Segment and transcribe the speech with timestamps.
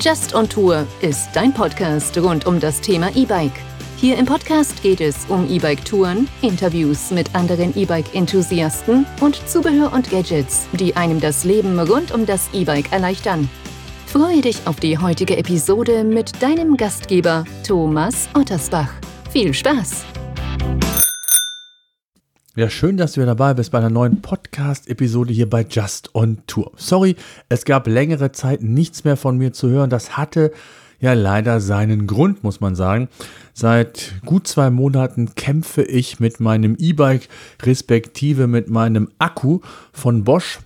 [0.00, 3.58] Just on Tour ist dein Podcast rund um das Thema E-Bike.
[3.96, 10.66] Hier im Podcast geht es um E-Bike-Touren, Interviews mit anderen E-Bike-Enthusiasten und Zubehör und Gadgets,
[10.72, 13.48] die einem das Leben rund um das E-Bike erleichtern.
[14.06, 18.90] Freue dich auf die heutige Episode mit deinem Gastgeber Thomas Ottersbach.
[19.32, 20.15] Viel Spaß!
[22.58, 26.38] Ja, schön, dass du wieder dabei bist bei einer neuen Podcast-Episode hier bei Just on
[26.46, 26.72] Tour.
[26.76, 27.14] Sorry,
[27.50, 29.90] es gab längere Zeit nichts mehr von mir zu hören.
[29.90, 30.52] Das hatte
[30.98, 33.10] ja leider seinen Grund, muss man sagen.
[33.52, 37.28] Seit gut zwei Monaten kämpfe ich mit meinem E-Bike,
[37.62, 39.60] respektive mit meinem Akku
[39.92, 40.60] von Bosch.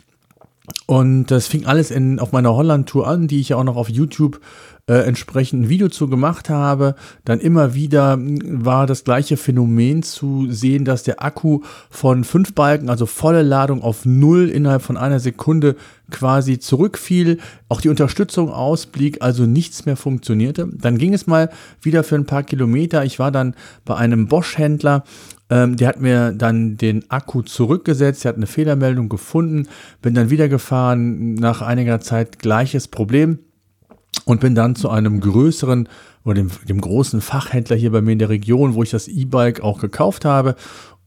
[0.87, 3.89] Und das fing alles in, auf meiner Holland-Tour an, die ich ja auch noch auf
[3.89, 4.41] YouTube
[4.87, 6.95] äh, entsprechend ein Video zu gemacht habe.
[7.25, 12.55] Dann immer wieder hm, war das gleiche Phänomen zu sehen, dass der Akku von fünf
[12.55, 15.77] Balken, also volle Ladung auf null innerhalb von einer Sekunde
[16.11, 20.69] quasi zurückfiel, auch die Unterstützung ausblieb, also nichts mehr funktionierte.
[20.73, 21.51] Dann ging es mal
[21.81, 23.05] wieder für ein paar Kilometer.
[23.05, 25.05] Ich war dann bei einem Bosch-Händler,
[25.51, 29.69] ähm, der hat mir dann den Akku zurückgesetzt, der hat eine Fehlermeldung gefunden,
[30.03, 33.39] bin dann wieder gefahren, nach einiger Zeit gleiches Problem
[34.31, 35.89] und bin dann zu einem größeren
[36.25, 39.61] oder dem, dem großen Fachhändler hier bei mir in der Region, wo ich das E-Bike
[39.61, 40.55] auch gekauft habe.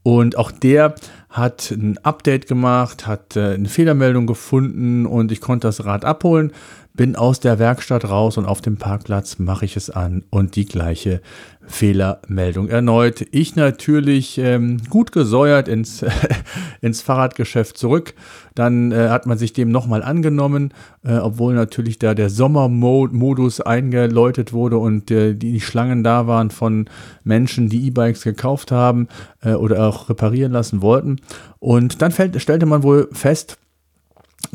[0.02, 0.94] Und auch der
[1.30, 6.52] hat ein Update gemacht, hat äh, eine Fehlermeldung gefunden und ich konnte das Rad abholen
[6.96, 10.64] bin aus der Werkstatt raus und auf dem Parkplatz mache ich es an und die
[10.64, 11.20] gleiche
[11.66, 13.26] Fehlermeldung erneut.
[13.32, 16.04] Ich natürlich ähm, gut gesäuert ins,
[16.80, 18.14] ins Fahrradgeschäft zurück.
[18.54, 20.72] Dann äh, hat man sich dem nochmal angenommen,
[21.04, 26.88] äh, obwohl natürlich da der Sommermodus eingeläutet wurde und äh, die Schlangen da waren von
[27.24, 29.08] Menschen, die E-Bikes gekauft haben
[29.42, 31.16] äh, oder auch reparieren lassen wollten.
[31.58, 33.58] Und dann fällt, stellte man wohl fest,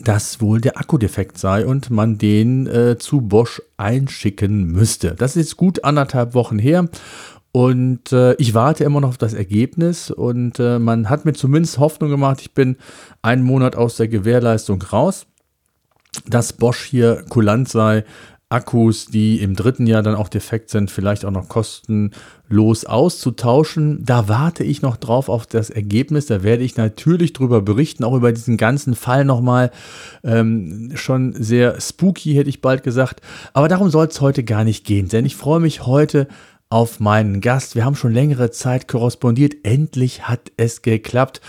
[0.04, 5.16] dass wohl der Akku defekt sei und man den äh, zu Bosch einschicken müsste.
[5.16, 6.88] Das ist gut anderthalb Wochen her
[7.52, 11.80] und äh, ich warte immer noch auf das Ergebnis und äh, man hat mir zumindest
[11.80, 12.78] Hoffnung gemacht, ich bin
[13.22, 15.26] einen Monat aus der Gewährleistung raus,
[16.28, 18.04] dass Bosch hier kulant sei,
[18.52, 24.04] Akkus, die im dritten Jahr dann auch defekt sind, vielleicht auch noch kostenlos auszutauschen.
[24.04, 26.26] Da warte ich noch drauf auf das Ergebnis.
[26.26, 29.70] Da werde ich natürlich drüber berichten, auch über diesen ganzen Fall nochmal.
[30.24, 33.22] Ähm, schon sehr spooky, hätte ich bald gesagt.
[33.54, 36.28] Aber darum soll es heute gar nicht gehen, denn ich freue mich heute
[36.72, 37.76] auf meinen Gast.
[37.76, 39.58] Wir haben schon längere Zeit korrespondiert.
[39.64, 41.42] Endlich hat es geklappt.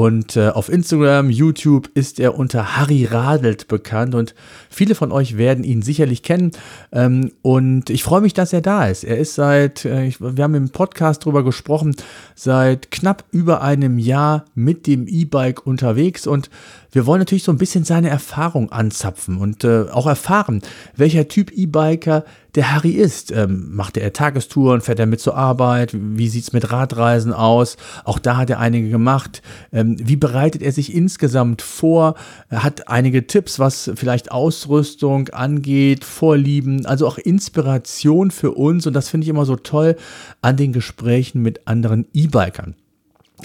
[0.00, 4.34] Und äh, auf Instagram, YouTube ist er unter Harry Radelt bekannt und
[4.70, 6.52] viele von euch werden ihn sicherlich kennen.
[6.90, 9.04] Ähm, und ich freue mich, dass er da ist.
[9.04, 11.94] Er ist seit, äh, ich, wir haben im Podcast drüber gesprochen,
[12.34, 16.48] seit knapp über einem Jahr mit dem E-Bike unterwegs und
[16.92, 20.62] wir wollen natürlich so ein bisschen seine Erfahrung anzapfen und äh, auch erfahren,
[20.96, 22.24] welcher Typ E-Biker
[22.54, 23.30] der Harry ist.
[23.30, 25.90] Ähm, macht er Tagestouren, fährt er mit zur Arbeit?
[25.92, 27.76] Wie sieht es mit Radreisen aus?
[28.04, 29.42] Auch da hat er einige gemacht.
[29.72, 32.14] Ähm, wie bereitet er sich insgesamt vor?
[32.48, 38.86] Er hat einige Tipps, was vielleicht Ausrüstung angeht, Vorlieben, also auch Inspiration für uns.
[38.86, 39.96] Und das finde ich immer so toll
[40.42, 42.74] an den Gesprächen mit anderen E-Bikern.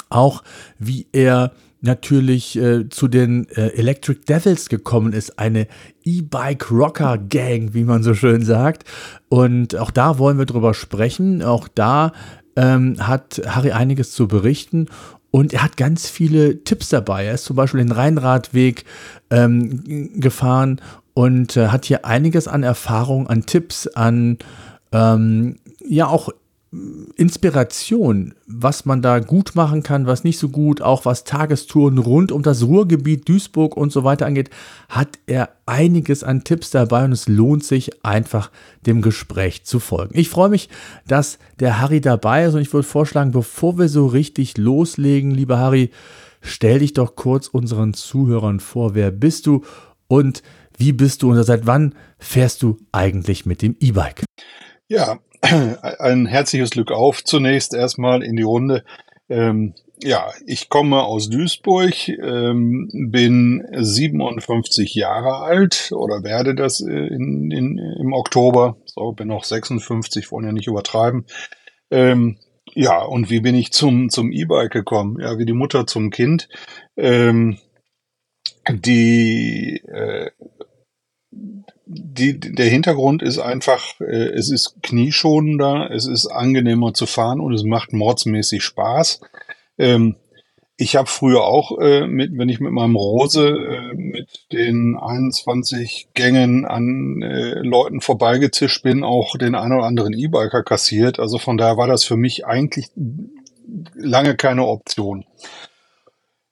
[0.10, 0.44] Auch
[0.78, 1.52] wie er
[1.86, 5.68] natürlich äh, zu den äh, Electric Devils gekommen ist, eine
[6.04, 8.84] E-Bike Rocker Gang, wie man so schön sagt.
[9.30, 11.42] Und auch da wollen wir drüber sprechen.
[11.42, 12.12] Auch da
[12.56, 14.88] ähm, hat Harry einiges zu berichten.
[15.32, 17.26] Und er hat ganz viele Tipps dabei.
[17.26, 18.86] Er ist zum Beispiel den Rheinradweg
[19.30, 20.82] ähm, gefahren
[21.14, 24.38] und äh, hat hier einiges an Erfahrung, an Tipps, an
[24.92, 26.30] ähm, ja auch
[27.16, 32.32] Inspiration, was man da gut machen kann, was nicht so gut, auch was Tagestouren rund
[32.32, 34.50] um das Ruhrgebiet, Duisburg und so weiter angeht,
[34.90, 38.52] hat er einiges an Tipps dabei und es lohnt sich einfach
[38.86, 40.18] dem Gespräch zu folgen.
[40.18, 40.70] Ich freue mich,
[41.08, 45.58] dass der Harry dabei ist und ich würde vorschlagen, bevor wir so richtig loslegen, lieber
[45.58, 45.92] Harry,
[46.42, 49.64] stell dich doch kurz unseren Zuhörern vor, wer bist du
[50.08, 50.44] und
[50.78, 54.24] wie bist du und seit wann fährst du eigentlich mit dem E-Bike?
[54.88, 55.20] Ja,
[56.00, 58.84] ein herzliches Glück auf zunächst erstmal in die Runde.
[59.30, 66.92] Ähm, ja, ich komme aus Duisburg, ähm, bin 57 Jahre alt oder werde das äh,
[66.92, 68.78] in, in, im Oktober.
[68.86, 71.26] So, bin noch 56, wollen ja nicht übertreiben.
[71.92, 72.38] Ähm,
[72.74, 75.20] ja, und wie bin ich zum, zum E-Bike gekommen?
[75.22, 76.50] Ja, wie die Mutter zum Kind.
[76.98, 77.58] Ähm,
[78.70, 80.32] die äh,
[81.86, 87.54] die, der Hintergrund ist einfach, äh, es ist knieschonender, es ist angenehmer zu fahren und
[87.54, 89.22] es macht mordsmäßig Spaß.
[89.78, 90.16] Ähm,
[90.78, 96.10] ich habe früher auch, äh, mit, wenn ich mit meinem Rose äh, mit den 21
[96.14, 101.20] Gängen an äh, Leuten vorbeigezischt bin, auch den einen oder anderen E-Biker kassiert.
[101.20, 102.88] Also von daher war das für mich eigentlich
[103.96, 105.26] lange keine Option.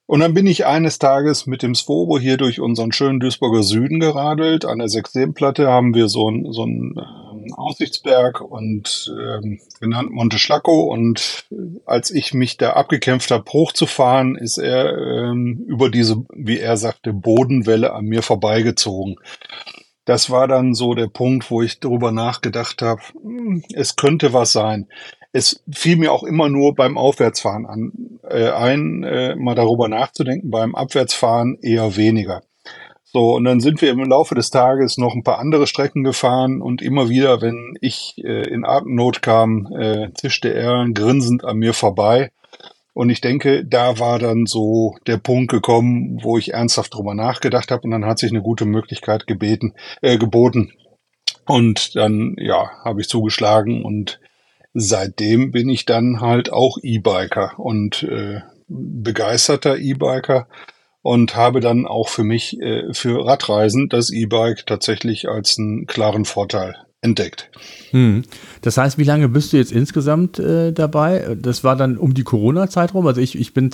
[0.06, 4.00] Und dann bin ich eines Tages mit dem Svobo hier durch unseren schönen Duisburger Süden
[4.00, 4.66] geradelt.
[4.66, 10.38] An der Sechseenplatte haben wir so einen so einen ähm, Aussichtsberg und ähm, genannt Monte
[10.38, 10.82] Schlacco.
[10.92, 11.46] Und
[11.86, 17.14] als ich mich da abgekämpft habe, hochzufahren, ist er ähm, über diese, wie er sagte,
[17.14, 19.16] Bodenwelle an mir vorbeigezogen.
[20.04, 24.52] Das war dann so der Punkt, wo ich darüber nachgedacht habe, hm, es könnte was
[24.52, 24.86] sein
[25.34, 27.92] es fiel mir auch immer nur beim Aufwärtsfahren an,
[28.22, 32.42] äh, ein, äh, mal darüber nachzudenken, beim Abwärtsfahren eher weniger.
[33.02, 36.62] So, und dann sind wir im Laufe des Tages noch ein paar andere Strecken gefahren
[36.62, 41.74] und immer wieder, wenn ich äh, in Atemnot kam, äh, zischte er grinsend an mir
[41.74, 42.30] vorbei.
[42.92, 47.72] Und ich denke, da war dann so der Punkt gekommen, wo ich ernsthaft drüber nachgedacht
[47.72, 50.72] habe und dann hat sich eine gute Möglichkeit gebeten, äh, geboten.
[51.44, 54.20] Und dann, ja, habe ich zugeschlagen und
[54.74, 60.48] seitdem bin ich dann halt auch E-Biker und äh, begeisterter E-Biker
[61.02, 66.24] und habe dann auch für mich äh, für Radreisen das E-Bike tatsächlich als einen klaren
[66.24, 67.50] Vorteil entdeckt.
[67.90, 68.22] Hm.
[68.62, 71.36] Das heißt, wie lange bist du jetzt insgesamt äh, dabei?
[71.38, 73.06] Das war dann um die Corona-Zeit rum.
[73.06, 73.70] Also ich, ich bin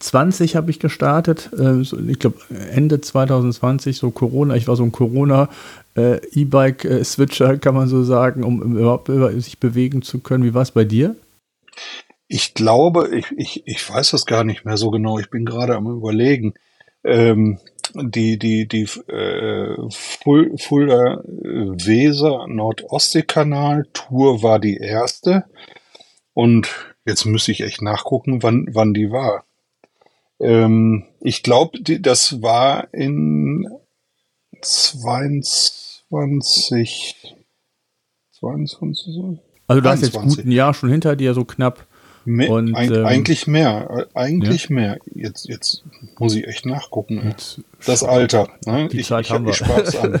[0.00, 1.50] 2020 habe ich gestartet.
[1.58, 2.38] Äh, ich glaube
[2.72, 4.56] Ende 2020 so Corona.
[4.56, 5.48] Ich war so ein Corona
[5.96, 9.10] äh, E-Bike-Switcher, kann man so sagen, um überhaupt
[9.42, 10.44] sich bewegen zu können.
[10.44, 11.16] Wie war es bei dir?
[12.28, 15.18] Ich glaube, ich, ich, ich weiß das gar nicht mehr so genau.
[15.18, 16.54] Ich bin gerade am Überlegen.
[17.02, 17.58] Ähm,
[17.94, 25.44] die die die äh, Fulda Weser Nordostseekanal Tour war die erste
[26.34, 26.68] und
[27.04, 29.44] jetzt müsste ich echt nachgucken, wann wann die war.
[30.40, 33.68] Ähm, ich glaube, das war in
[34.62, 37.36] 22 20,
[38.40, 39.38] 22.
[39.66, 41.86] Also du hast jetzt gut ein Jahr schon hinter dir, so knapp.
[42.26, 44.74] Mehr, und, eig ähm, eigentlich mehr, eigentlich ja.
[44.74, 44.98] mehr.
[45.14, 45.84] Jetzt, jetzt
[46.18, 47.22] muss ich echt nachgucken.
[47.24, 48.48] Jetzt, das Alter.
[48.66, 48.88] Ne?
[48.88, 49.52] Die ich, Zeit ich, haben wir.
[49.52, 49.62] Ich
[49.98, 50.12] an.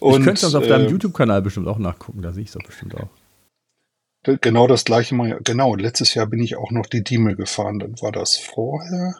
[0.00, 2.54] und, ich könnte sonst auf deinem äh, YouTube-Kanal bestimmt auch nachgucken, da sehe ich es
[2.54, 3.08] doch bestimmt auch.
[4.40, 5.38] Genau das gleiche Mal.
[5.44, 7.78] Genau, letztes Jahr bin ich auch noch die Diemel gefahren.
[7.78, 9.14] Dann war das vorher.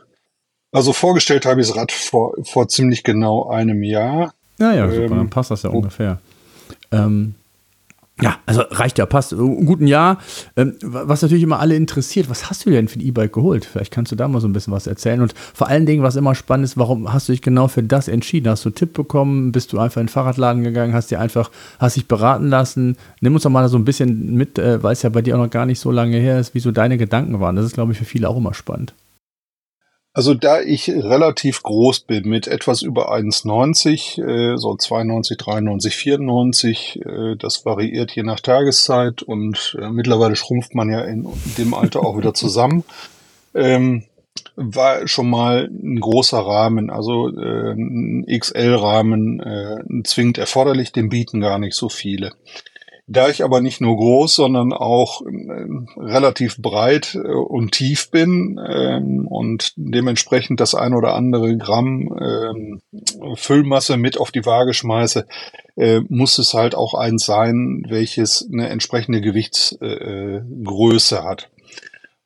[0.73, 4.35] Also vorgestellt habe ich das Rad vor, vor ziemlich genau einem Jahr.
[4.59, 6.19] Ja, ja, super, ähm, dann passt das ja ungefähr.
[6.91, 7.35] Ähm,
[8.23, 9.33] ja, also reicht ja, passt.
[9.33, 10.19] Ein guten Jahr.
[10.57, 13.67] Ähm, was natürlich immer alle interessiert, was hast du denn für ein E-Bike geholt?
[13.67, 15.21] Vielleicht kannst du da mal so ein bisschen was erzählen.
[15.21, 18.09] Und vor allen Dingen, was immer spannend ist, warum hast du dich genau für das
[18.09, 18.49] entschieden?
[18.49, 19.53] Hast du einen Tipp bekommen?
[19.53, 20.95] Bist du einfach in den Fahrradladen gegangen?
[20.95, 22.97] Hast dir einfach, hast dich beraten lassen?
[23.21, 25.43] Nimm uns doch mal so ein bisschen mit, äh, weil es ja bei dir auch
[25.43, 27.57] noch gar nicht so lange her ist, wie so deine Gedanken waren.
[27.57, 28.95] Das ist, glaube ich, für viele auch immer spannend.
[30.17, 37.01] Also da ich relativ groß bin, mit etwas über 1,90, äh, so 92, 93, 94,
[37.05, 41.29] äh, das variiert je nach Tageszeit und äh, mittlerweile schrumpft man ja in
[41.59, 42.83] dem Alter auch wieder zusammen,
[43.55, 44.05] ähm,
[44.55, 51.43] war schon mal ein großer Rahmen, also äh, ein XL-Rahmen äh, zwingend erforderlich, den bieten
[51.43, 52.33] gar nicht so viele.
[53.09, 55.67] Da ich aber nicht nur groß, sondern auch äh,
[55.97, 62.81] relativ breit äh, und tief bin ähm, und dementsprechend das ein oder andere Gramm ähm,
[63.37, 65.25] Füllmasse mit auf die Waage schmeiße,
[65.77, 71.49] äh, muss es halt auch eins sein, welches eine entsprechende Gewichtsgröße hat.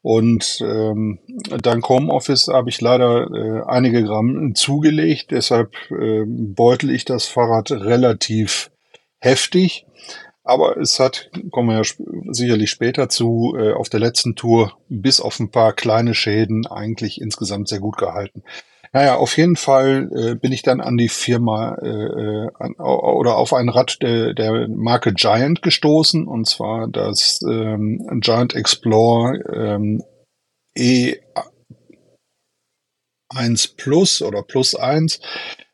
[0.02, 1.18] Und ähm,
[1.60, 7.70] dank Homeoffice habe ich leider äh, einige Gramm zugelegt, deshalb äh, beutel ich das Fahrrad
[7.70, 8.70] relativ
[9.18, 9.84] heftig.
[10.42, 15.20] Aber es hat, kommen wir ja sicherlich später zu, äh, auf der letzten Tour bis
[15.20, 18.42] auf ein paar kleine Schäden eigentlich insgesamt sehr gut gehalten.
[18.92, 23.36] Naja, auf jeden Fall äh, bin ich dann an die Firma äh, äh an, oder
[23.36, 30.02] auf ein Rad der, der Marke Giant gestoßen und zwar das ähm, Giant Explorer ähm,
[30.76, 31.20] E1
[33.76, 35.20] Plus oder Plus 1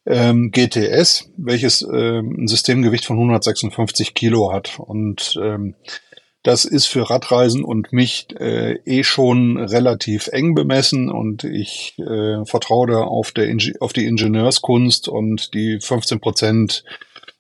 [0.07, 4.79] ähm, GTS, welches ähm, ein Systemgewicht von 156 Kilo hat.
[4.79, 5.75] Und ähm,
[6.47, 12.45] das ist für Radreisen und mich äh, eh schon relativ eng bemessen und ich äh,
[12.45, 16.85] vertraue da auf, der Inge auf die Ingenieurskunst und die 15 Prozent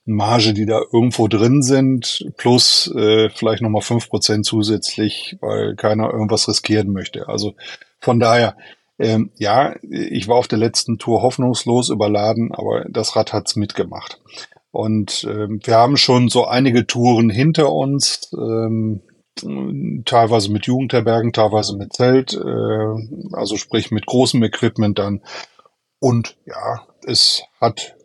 [0.06, 6.12] Marge, die da irgendwo drin sind, plus äh, vielleicht nochmal fünf Prozent zusätzlich, weil keiner
[6.12, 7.28] irgendwas riskieren möchte.
[7.28, 7.54] Also
[8.00, 8.56] von daher,
[8.98, 14.20] ähm, ja, ich war auf der letzten Tour hoffnungslos überladen, aber das Rad hat's mitgemacht.
[14.70, 18.30] Und ähm, wir haben schon so einige Touren hinter uns.
[18.34, 19.02] Ähm,
[20.04, 25.22] teilweise mit Jugendherbergen, teilweise mit Zelt, äh, also sprich mit großem Equipment dann.
[26.00, 27.96] Und ja, es hat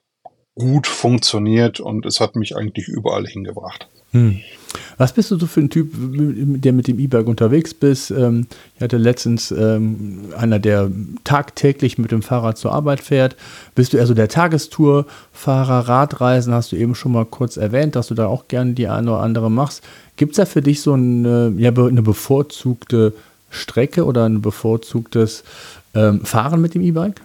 [0.55, 3.88] gut funktioniert und es hat mich eigentlich überall hingebracht.
[4.11, 4.39] Hm.
[4.97, 8.11] Was bist du so für ein Typ, der mit dem E-Bike unterwegs bist?
[8.11, 10.89] Ähm, ich hatte letztens ähm, einer, der
[11.23, 13.35] tagtäglich mit dem Fahrrad zur Arbeit fährt.
[13.75, 16.53] Bist du eher so der Tagestourfahrer, Radreisen?
[16.53, 19.21] Hast du eben schon mal kurz erwähnt, dass du da auch gerne die eine oder
[19.21, 19.83] andere machst.
[20.17, 23.13] Gibt es da für dich so eine, ja, eine bevorzugte
[23.49, 25.43] Strecke oder ein bevorzugtes
[25.95, 27.21] ähm, Fahren mit dem E-Bike?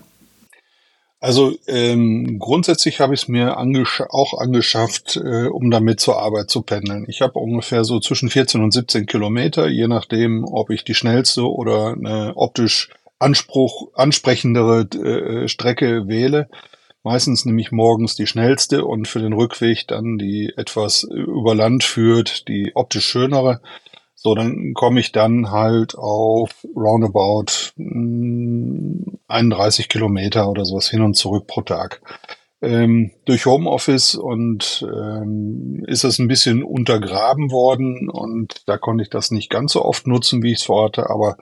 [1.18, 6.50] Also ähm, grundsätzlich habe ich es mir angesch auch angeschafft, äh, um damit zur Arbeit
[6.50, 7.06] zu pendeln.
[7.08, 11.50] Ich habe ungefähr so zwischen 14 und 17 Kilometer, je nachdem, ob ich die schnellste
[11.50, 16.48] oder eine optisch Anspruch, ansprechendere äh, Strecke wähle.
[17.02, 21.84] Meistens nehme ich morgens die schnellste und für den Rückweg dann die etwas über Land
[21.84, 23.60] führt, die optisch schönere.
[24.16, 31.02] So, dann komme ich dann halt auf roundabout mh, hm, 31 Kilometer oder sowas hin
[31.02, 32.00] und zurück pro Tag.
[32.62, 39.10] Ähm, durch Homeoffice und ähm, ist es ein bisschen untergraben worden und da konnte ich
[39.10, 41.36] das nicht ganz so oft nutzen, wie ich es vorhatte, aber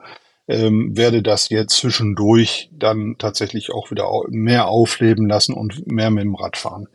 [0.47, 6.23] ähm, werde das jetzt zwischendurch dann tatsächlich auch wieder mehr aufleben lassen und mehr mit
[6.23, 6.89] dem Rad fahren.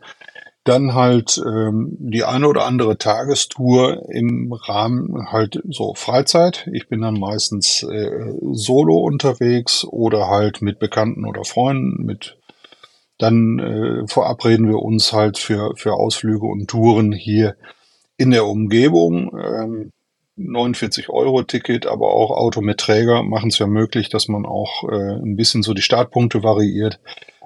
[0.63, 6.69] Dann halt ähm, die eine oder andere Tagestour im Rahmen halt so Freizeit.
[6.71, 12.05] Ich bin dann meistens äh, solo unterwegs oder halt mit Bekannten oder Freunden.
[12.05, 12.37] Mit
[13.17, 17.55] dann äh, verabreden wir uns halt für für Ausflüge und Touren hier
[18.17, 19.35] in der Umgebung.
[19.35, 19.91] Ähm,
[20.35, 24.87] 49 Euro Ticket, aber auch Auto mit Träger machen es ja möglich, dass man auch
[24.89, 26.99] äh, ein bisschen so die Startpunkte variiert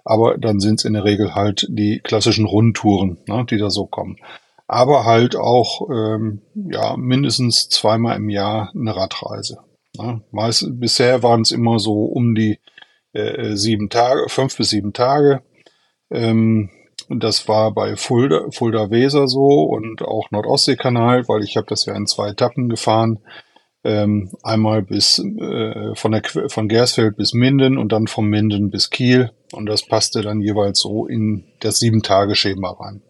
[0.05, 3.87] aber dann sind es in der Regel halt die klassischen Rundtouren, ne, die da so
[3.87, 4.17] kommen.
[4.67, 9.59] Aber halt auch ähm, ja mindestens zweimal im Jahr eine Radreise.
[9.97, 10.21] Ne.
[10.31, 12.59] Meist, bisher waren es immer so um die
[13.13, 15.41] äh, sieben Tage, fünf bis sieben Tage.
[16.11, 16.69] Ähm,
[17.09, 21.95] das war bei Fulda, Fulda Weser so und auch Nordostseekanal, weil ich habe das ja
[21.95, 23.19] in zwei Etappen gefahren
[23.85, 28.89] ähm, einmal bis äh, von der von Gersfeld bis Minden und dann von Minden bis
[28.89, 33.03] Kiel und das passte dann jeweils so in das sieben Tage Schema rein.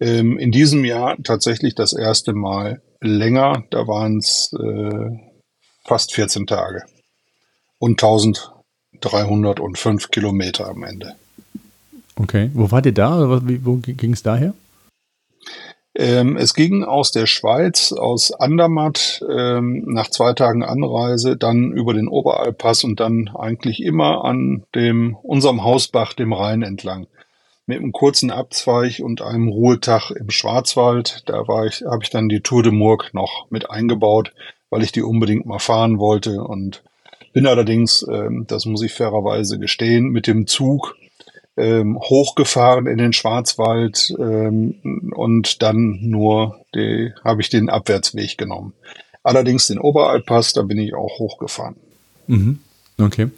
[0.00, 5.10] Ähm, in diesem Jahr tatsächlich das erste Mal länger, da waren es äh,
[5.84, 6.82] fast 14 Tage
[7.78, 11.14] und 1305 Kilometer am Ende.
[12.16, 13.20] Okay, wo wart ihr da?
[13.30, 14.52] Wo ging es daher?
[15.94, 21.92] Ähm, es ging aus der Schweiz, aus Andermatt, ähm, nach zwei Tagen Anreise, dann über
[21.92, 27.08] den Oberalpass und dann eigentlich immer an dem, unserem Hausbach, dem Rhein entlang.
[27.66, 31.22] Mit einem kurzen Abzweig und einem Ruhetag im Schwarzwald.
[31.26, 34.32] Da war ich, habe ich dann die Tour de Murg noch mit eingebaut,
[34.70, 36.82] weil ich die unbedingt mal fahren wollte und
[37.34, 40.96] bin allerdings, ähm, das muss ich fairerweise gestehen, mit dem Zug
[41.56, 46.60] ähm, hochgefahren in den Schwarzwald ähm, und dann nur
[47.24, 48.72] habe ich den Abwärtsweg genommen.
[49.22, 51.76] Allerdings den Oberalpass, da bin ich auch hochgefahren.
[52.26, 52.58] Mhm.
[52.98, 53.30] Okay.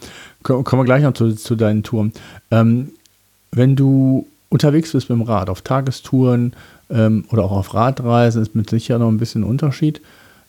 [0.43, 2.13] Kommen wir gleich noch zu, zu deinen Touren.
[2.51, 2.93] Ähm,
[3.51, 6.55] wenn du unterwegs bist mit dem Rad, auf Tagestouren
[6.91, 10.01] ähm, oder auch auf Radreisen, ist mit Sicherheit noch ein bisschen ein Unterschied.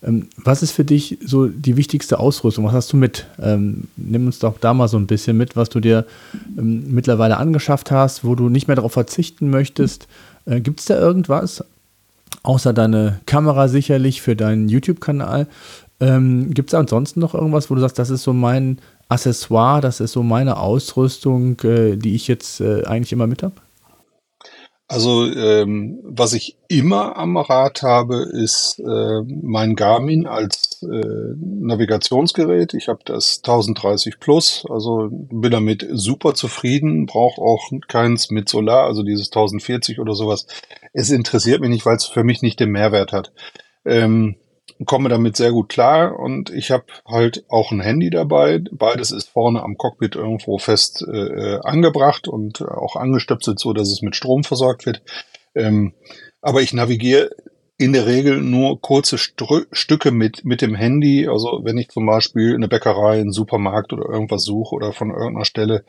[0.06, 2.66] Ähm, was ist für dich so die wichtigste Ausrüstung?
[2.66, 3.26] Was hast du mit?
[3.42, 6.06] Ähm, nimm uns doch da mal so ein bisschen mit, was du dir
[6.58, 10.08] ähm, mittlerweile angeschafft hast, wo du nicht mehr darauf verzichten möchtest.
[10.46, 11.64] Äh, Gibt es da irgendwas?
[12.44, 15.48] Außer deine Kamera sicherlich für deinen YouTube-Kanal.
[15.98, 20.12] Gibt es ansonsten noch irgendwas, wo du sagst, das ist so mein Accessoire, das ist
[20.12, 23.56] so meine Ausrüstung, äh, die ich jetzt äh, eigentlich immer mit habe?
[24.88, 32.76] Also ähm, was ich immer am Rad habe, ist äh, mein Garmin als äh, Navigationsgerät.
[32.76, 38.86] Ich habe das 1030 Plus, also bin damit super zufrieden, brauche auch keins mit Solar,
[38.86, 40.46] also dieses 1040 oder sowas.
[40.94, 43.32] Es interessiert mich nicht, weil es für mich nicht den Mehrwert hat.
[43.86, 44.36] Ähm,
[44.86, 48.62] komme damit sehr gut klar und ich habe halt auch ein Handy dabei.
[48.72, 54.02] Beides ist vorne am Cockpit irgendwo fest äh, angebracht und auch angestöpselt, so dass es
[54.02, 55.02] mit Strom versorgt wird.
[55.56, 55.94] Ähm,
[56.42, 57.32] aber ich navigiere
[57.78, 61.28] in der Regel nur kurze Str Stücke mit, mit dem Handy.
[61.28, 65.46] Also wenn ich zum Beispiel eine Bäckerei, einen Supermarkt oder irgendwas suche oder von irgendeiner
[65.46, 65.86] Stelle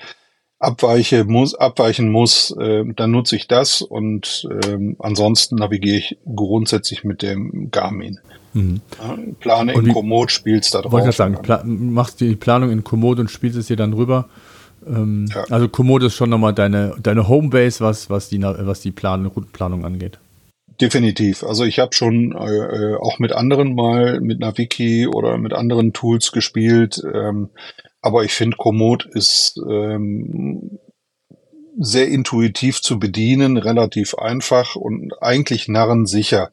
[0.58, 7.04] abweiche, muss, abweichen muss, äh, dann nutze ich das und ähm, ansonsten navigiere ich grundsätzlich
[7.04, 8.18] mit dem Garmin.
[8.54, 8.80] Mhm.
[8.98, 10.92] Ja, plane in Komoot, spielst da drauf.
[10.92, 11.38] Wollte ich sagen,
[11.92, 14.28] machst die Planung in Komoot und spielst es dir dann rüber.
[14.86, 15.44] Ähm, ja.
[15.50, 19.84] Also Komoot ist schon nochmal deine, deine Homebase, was, was, die, was die Plan Routenplanung
[19.84, 20.18] angeht.
[20.80, 21.44] definitiv.
[21.44, 25.92] Also ich habe schon äh, äh, auch mit anderen mal mit Naviki oder mit anderen
[25.92, 27.50] Tools gespielt, ähm,
[28.02, 30.78] aber ich finde Komoot ist ähm,
[31.78, 36.50] sehr intuitiv zu bedienen, relativ einfach und eigentlich narrensicher.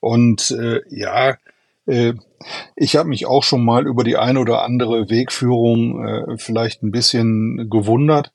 [0.00, 1.36] Und äh, ja,
[1.86, 2.14] äh,
[2.76, 6.90] ich habe mich auch schon mal über die ein oder andere Wegführung äh, vielleicht ein
[6.90, 8.32] bisschen gewundert.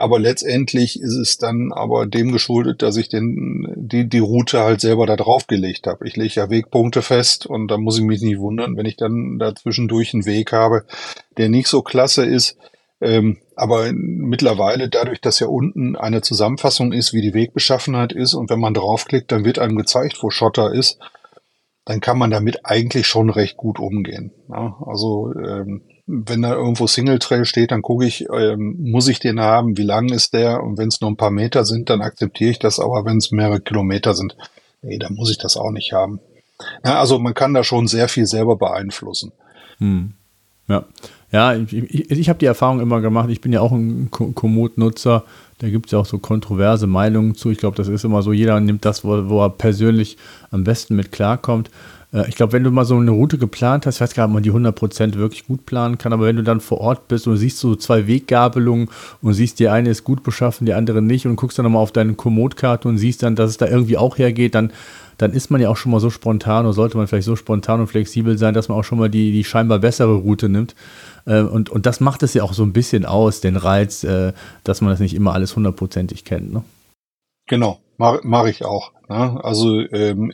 [0.00, 4.80] Aber letztendlich ist es dann aber dem geschuldet, dass ich den, die, die Route halt
[4.80, 6.08] selber da draufgelegt habe.
[6.08, 9.38] Ich lege ja Wegpunkte fest und da muss ich mich nicht wundern, wenn ich dann
[9.38, 10.86] dazwischendurch einen Weg habe,
[11.36, 12.56] der nicht so klasse ist.
[13.02, 18.48] Ähm, aber mittlerweile, dadurch, dass ja unten eine Zusammenfassung ist, wie die Wegbeschaffenheit ist, und
[18.48, 20.98] wenn man draufklickt, dann wird einem gezeigt, wo Schotter ist,
[21.84, 24.32] dann kann man damit eigentlich schon recht gut umgehen.
[24.48, 29.20] Ja, also ähm, wenn da irgendwo Single Trail steht, dann gucke ich, ähm, muss ich
[29.20, 30.62] den haben, wie lang ist der?
[30.62, 32.80] Und wenn es nur ein paar Meter sind, dann akzeptiere ich das.
[32.80, 34.36] Aber wenn es mehrere Kilometer sind,
[34.82, 36.18] nee, dann muss ich das auch nicht haben.
[36.84, 39.32] Ja, also man kann da schon sehr viel selber beeinflussen.
[39.78, 40.14] Hm.
[40.68, 40.84] Ja,
[41.32, 43.30] ja, ich, ich, ich habe die Erfahrung immer gemacht.
[43.30, 45.24] Ich bin ja auch ein Komoot-Nutzer.
[45.58, 47.50] Da gibt es ja auch so kontroverse Meinungen zu.
[47.50, 50.16] Ich glaube, das ist immer so, jeder nimmt das, wo, wo er persönlich
[50.50, 51.70] am besten mit klarkommt.
[52.12, 54.30] Äh, ich glaube, wenn du mal so eine Route geplant hast, ich weiß gar nicht,
[54.30, 57.26] ob man die 100% wirklich gut planen kann, aber wenn du dann vor Ort bist
[57.26, 58.88] und siehst so zwei Weggabelungen
[59.22, 61.92] und siehst, die eine ist gut beschaffen, die andere nicht und guckst dann nochmal auf
[61.92, 64.72] deine Komoot-Karte und siehst dann, dass es da irgendwie auch hergeht, dann,
[65.18, 67.80] dann ist man ja auch schon mal so spontan oder sollte man vielleicht so spontan
[67.80, 70.74] und flexibel sein, dass man auch schon mal die, die scheinbar bessere Route nimmt.
[71.26, 74.32] Äh, und, und das macht es ja auch so ein bisschen aus, den Reiz, äh,
[74.64, 76.52] dass man das nicht immer alles hundertprozentig kennt.
[76.52, 76.62] Ne?
[77.46, 78.92] Genau, mache mach ich auch.
[79.08, 79.38] Ne?
[79.42, 80.32] Also ähm,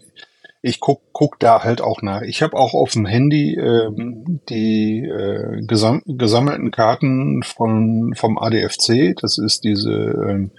[0.67, 2.23] ich guck, guck da halt auch nach.
[2.23, 9.15] Ich habe auch auf dem Handy ähm, die äh, gesam gesammelten Karten von vom ADFC.
[9.21, 10.51] Das ist diese ähm,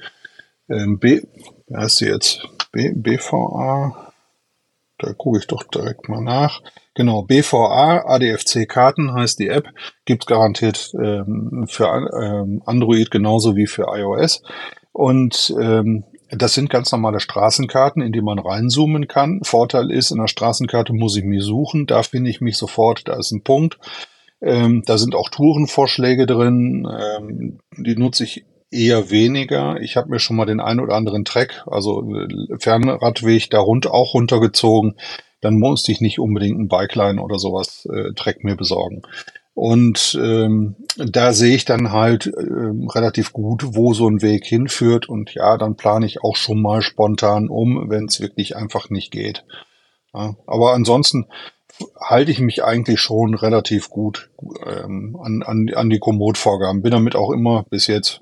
[0.69, 1.23] ähm, B,
[1.67, 2.47] wie heißt sie jetzt?
[2.71, 4.13] B, BVA.
[4.97, 6.61] Da gucke ich doch direkt mal nach.
[6.95, 9.67] Genau, BVA, ADFC-Karten heißt die App,
[10.05, 14.41] gibt's garantiert ähm, für ähm, Android genauso wie für iOS.
[14.93, 19.41] Und ähm, das sind ganz normale Straßenkarten, in die man reinzoomen kann.
[19.43, 21.85] Vorteil ist, in der Straßenkarte muss ich mich suchen.
[21.85, 23.77] Da finde ich mich sofort, da ist ein Punkt.
[24.41, 26.87] Ähm, da sind auch Tourenvorschläge drin.
[26.89, 29.79] Ähm, die nutze ich eher weniger.
[29.81, 33.87] Ich habe mir schon mal den ein oder anderen Track, also äh, Fernradweg, da rund
[33.87, 34.95] auch runtergezogen.
[35.41, 39.03] Dann musste ich nicht unbedingt ein Bikeline oder sowas äh, Track mir besorgen.
[39.57, 45.09] Und ähm, da sehe ich dann halt ähm, relativ gut, wo so ein Weg hinführt.
[45.09, 49.09] Und ja, dann plane ich auch schon mal spontan um, wenn es wirklich einfach nicht
[49.09, 49.45] geht.
[50.13, 51.25] Ja, aber ansonsten
[51.99, 54.29] halte ich mich eigentlich schon relativ gut
[54.63, 56.83] ähm, an, an, an die Komoot-Vorgaben.
[56.83, 58.21] Bin damit auch immer bis jetzt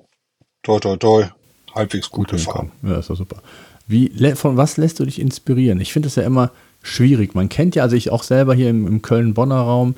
[0.64, 1.26] toi toi toi
[1.74, 2.72] halbwegs gut, gut gefahren.
[2.82, 3.42] Ja, ist doch super.
[3.88, 5.82] Wie, von was lässt du dich inspirieren?
[5.82, 7.36] Ich finde es ja immer schwierig.
[7.36, 9.96] Man kennt ja, also ich auch selber hier im, im Köln-Bonner Raum,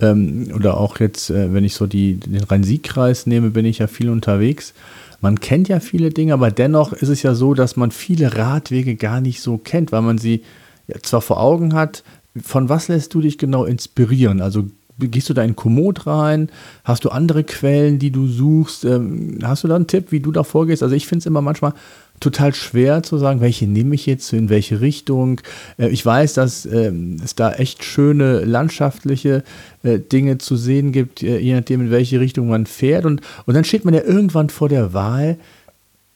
[0.00, 3.86] ähm, oder auch jetzt, äh, wenn ich so die, den Rhein-Sieg-Kreis nehme, bin ich ja
[3.86, 4.74] viel unterwegs.
[5.20, 8.94] Man kennt ja viele Dinge, aber dennoch ist es ja so, dass man viele Radwege
[8.94, 10.42] gar nicht so kennt, weil man sie
[10.86, 12.04] ja zwar vor Augen hat.
[12.40, 14.40] Von was lässt du dich genau inspirieren?
[14.40, 14.66] Also
[14.98, 16.50] gehst du da in Komoot rein?
[16.84, 18.84] Hast du andere Quellen, die du suchst?
[18.84, 20.82] Ähm, hast du da einen Tipp, wie du da vorgehst?
[20.82, 21.72] Also ich finde es immer manchmal
[22.20, 25.40] total schwer zu sagen, welche nehme ich jetzt, in welche Richtung.
[25.78, 29.44] Äh, ich weiß, dass ähm, es da echt schöne landschaftliche
[29.82, 33.04] äh, Dinge zu sehen gibt, äh, je nachdem, in welche Richtung man fährt.
[33.04, 35.38] Und, und dann steht man ja irgendwann vor der Wahl,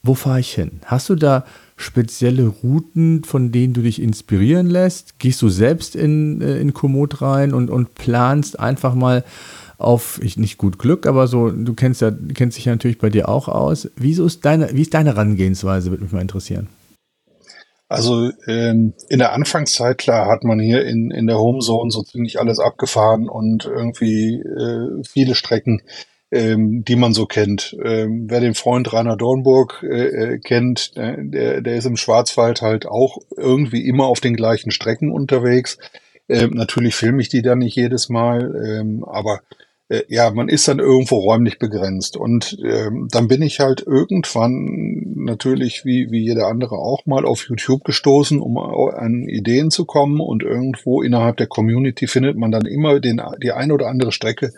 [0.03, 0.81] wo fahre ich hin?
[0.87, 1.45] Hast du da
[1.83, 5.18] spezielle Routen, von denen du dich inspirieren lässt?
[5.18, 9.25] Gehst du selbst in, in Komoot rein und, und planst einfach mal
[9.79, 13.11] auf, ich nicht gut Glück, aber so, du kennst ja, kennst dich ja natürlich bei
[13.11, 13.90] dir auch aus.
[13.97, 16.68] Wieso ist deine, wie ist deine Herangehensweise, würde mich mal interessieren.
[17.88, 22.40] Also ähm, in der Anfangszeit, klar, hat man hier in, in der Homezone so ziemlich
[22.40, 25.83] alles abgefahren und irgendwie äh, viele Strecken,
[26.33, 27.77] ähm, die man so kennt.
[27.85, 32.62] Ähm, wer den Freund Rainer Dornburg äh, äh kennt, äh, der, der ist im Schwarzwald
[32.62, 35.79] halt auch irgendwie immer auf den gleichen Strecken unterwegs.
[36.29, 39.40] Ähm, natürlich filme ich die dann nicht jedes Mal, ähm, aber
[39.92, 42.16] äh, ja, man ist dann irgendwo räumlich begrenzt.
[42.16, 47.46] Und ähm, dann bin ich halt irgendwann natürlich wie, wie jeder andere auch mal auf
[47.48, 50.20] YouTube gestoßen, um an Ideen zu kommen.
[50.20, 54.52] Und irgendwo innerhalb der Community findet man dann immer den, die ein oder andere Strecke,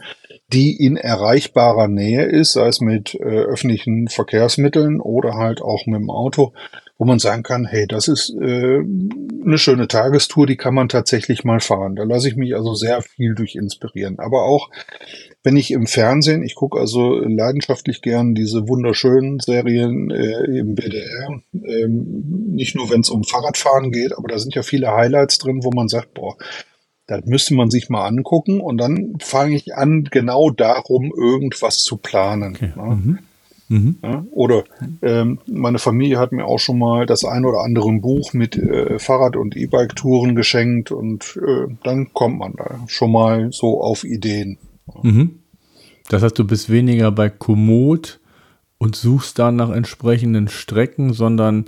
[0.53, 6.01] die in erreichbarer Nähe ist, sei es mit äh, öffentlichen Verkehrsmitteln oder halt auch mit
[6.01, 6.53] dem Auto,
[6.97, 8.79] wo man sagen kann, hey, das ist äh,
[9.45, 11.97] eine schöne Tagestour, die kann man tatsächlich mal fahren.
[11.97, 14.19] Da lasse ich mich also sehr viel durch inspirieren.
[14.19, 14.71] Aber auch
[15.43, 21.43] wenn ich im Fernsehen, ich gucke also leidenschaftlich gern diese wunderschönen Serien äh, im BDR,
[21.53, 25.65] ähm, nicht nur wenn es um Fahrradfahren geht, aber da sind ja viele Highlights drin,
[25.65, 26.37] wo man sagt, boah,
[27.07, 31.97] das müsste man sich mal angucken und dann fange ich an, genau darum irgendwas zu
[31.97, 32.55] planen.
[32.55, 32.73] Okay.
[32.77, 32.83] Ne?
[32.83, 33.19] Mhm.
[33.69, 33.97] Mhm.
[34.03, 34.65] Ja, oder
[35.03, 38.99] ähm, meine Familie hat mir auch schon mal das ein oder andere Buch mit äh,
[38.99, 44.59] Fahrrad- und E-Bike-Touren geschenkt und äh, dann kommt man da schon mal so auf Ideen.
[45.03, 45.39] Mhm.
[46.09, 48.21] Das heißt, du bist weniger bei Komoot
[48.79, 51.65] und suchst dann nach entsprechenden Strecken, sondern,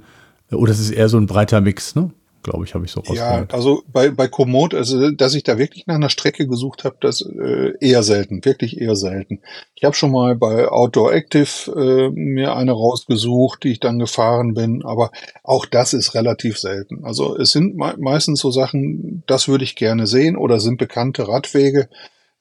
[0.53, 2.11] oder es ist eher so ein breiter Mix, ne?
[2.47, 3.51] Glaube ich, habe ich so rausgehört.
[3.51, 6.97] Ja, also bei, bei Komoot, also dass ich da wirklich nach einer Strecke gesucht habe,
[7.01, 9.41] das äh, eher selten, wirklich eher selten.
[9.75, 14.55] Ich habe schon mal bei Outdoor Active äh, mir eine rausgesucht, die ich dann gefahren
[14.55, 15.11] bin, aber
[15.43, 17.05] auch das ist relativ selten.
[17.05, 21.27] Also es sind me meistens so Sachen, das würde ich gerne sehen oder sind bekannte
[21.27, 21.89] Radwege,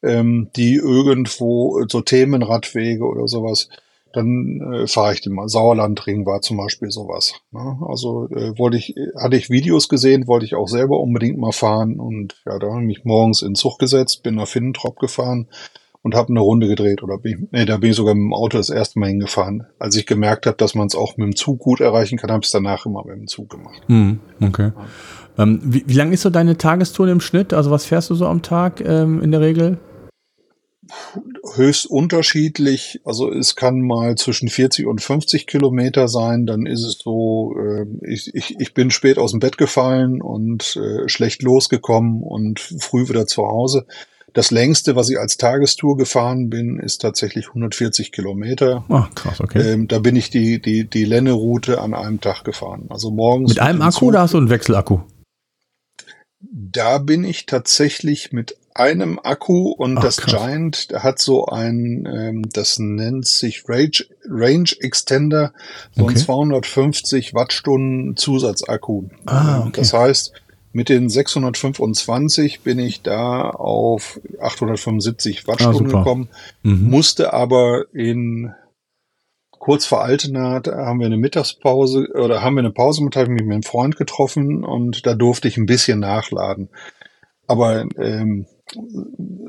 [0.03, 3.69] ähm, die irgendwo, so Themenradwege oder sowas,
[4.15, 5.47] dann äh, fahre ich den mal.
[5.47, 7.33] Sauerlandring war zum Beispiel sowas.
[7.51, 7.79] Ne?
[7.87, 11.99] Also äh, wollte ich, hatte ich Videos gesehen, wollte ich auch selber unbedingt mal fahren
[11.99, 15.47] und ja, da habe ich mich morgens in Zug gesetzt, bin nach Finnentrop gefahren
[16.05, 18.57] und habe eine Runde gedreht oder bin, nee, da bin ich sogar mit dem Auto
[18.57, 19.65] das erste Mal hingefahren.
[19.79, 22.41] Als ich gemerkt habe, dass man es auch mit dem Zug gut erreichen kann, habe
[22.41, 23.81] ich es danach immer mit dem Zug gemacht.
[23.87, 24.71] Hm, okay.
[25.39, 27.53] Ähm, wie, wie lang ist so deine Tagestour im Schnitt?
[27.53, 29.79] Also was fährst du so am Tag ähm, in der Regel?
[31.55, 33.01] Höchst unterschiedlich.
[33.03, 36.45] Also es kann mal zwischen 40 und 50 Kilometer sein.
[36.45, 40.75] Dann ist es so, äh, ich, ich, ich bin spät aus dem Bett gefallen und
[40.75, 43.85] äh, schlecht losgekommen und früh wieder zu Hause.
[44.33, 48.83] Das längste, was ich als Tagestour gefahren bin, ist tatsächlich 140 Kilometer.
[48.89, 49.59] Ach, krass, okay.
[49.59, 52.87] Ähm, da bin ich die, die, die Lenne-Route an einem Tag gefahren.
[52.89, 53.51] Also morgens.
[53.51, 54.99] Mit einem Akku oder hast du einen Wechselakku?
[56.41, 60.33] Da bin ich tatsächlich mit einem Akku und Ach, das krass.
[60.33, 65.53] Giant hat so ein, ähm, das nennt sich Range, Range Extender,
[65.95, 66.13] so okay.
[66.13, 69.05] ein 250 Wattstunden Zusatzakku.
[69.25, 69.79] Ah, okay.
[69.79, 70.33] Das heißt,
[70.73, 76.29] mit den 625 bin ich da auf 875 ah, Wattstunden ah, gekommen,
[76.61, 76.89] mhm.
[76.89, 78.53] musste aber in
[79.51, 83.31] kurz vor Altena haben wir eine Mittagspause oder haben wir eine Pause mit, habe ich
[83.31, 86.69] mich mit einem Freund getroffen und da durfte ich ein bisschen nachladen.
[87.47, 88.47] Aber ähm,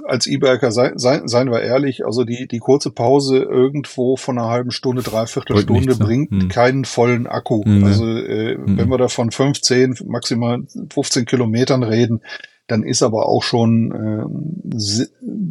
[0.07, 4.49] als E-Biker, sei, sei, seien wir ehrlich, also die, die kurze Pause irgendwo von einer
[4.49, 6.05] halben Stunde, dreiviertel Stunde nichts, ne?
[6.05, 6.49] bringt hm.
[6.49, 7.65] keinen vollen Akku.
[7.65, 8.79] Hm, also äh, hm.
[8.79, 12.21] wenn wir da von 15, maximal 15 Kilometern reden,
[12.67, 14.25] dann ist aber auch schon äh,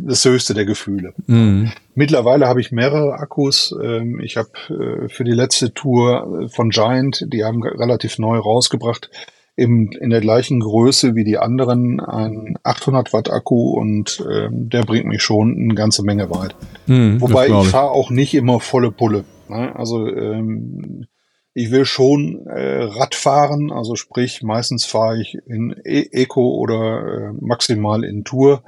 [0.05, 1.13] das höchste der Gefühle.
[1.27, 1.71] Mhm.
[1.93, 3.73] Mittlerweile habe ich mehrere Akkus.
[3.81, 9.09] Ähm, ich habe äh, für die letzte Tour von Giant, die haben relativ neu rausgebracht,
[9.55, 14.83] im, in der gleichen Größe wie die anderen ein 800 Watt Akku und äh, der
[14.83, 16.55] bringt mich schon eine ganze Menge weit.
[16.87, 19.23] Hm, Wobei ich, ich fahre auch nicht immer volle Pulle.
[19.47, 19.73] Ne?
[19.75, 21.05] Also ähm,
[21.53, 27.29] ich will schon äh, Rad fahren, also sprich meistens fahre ich in e Eco oder
[27.29, 28.61] äh, maximal in Tour.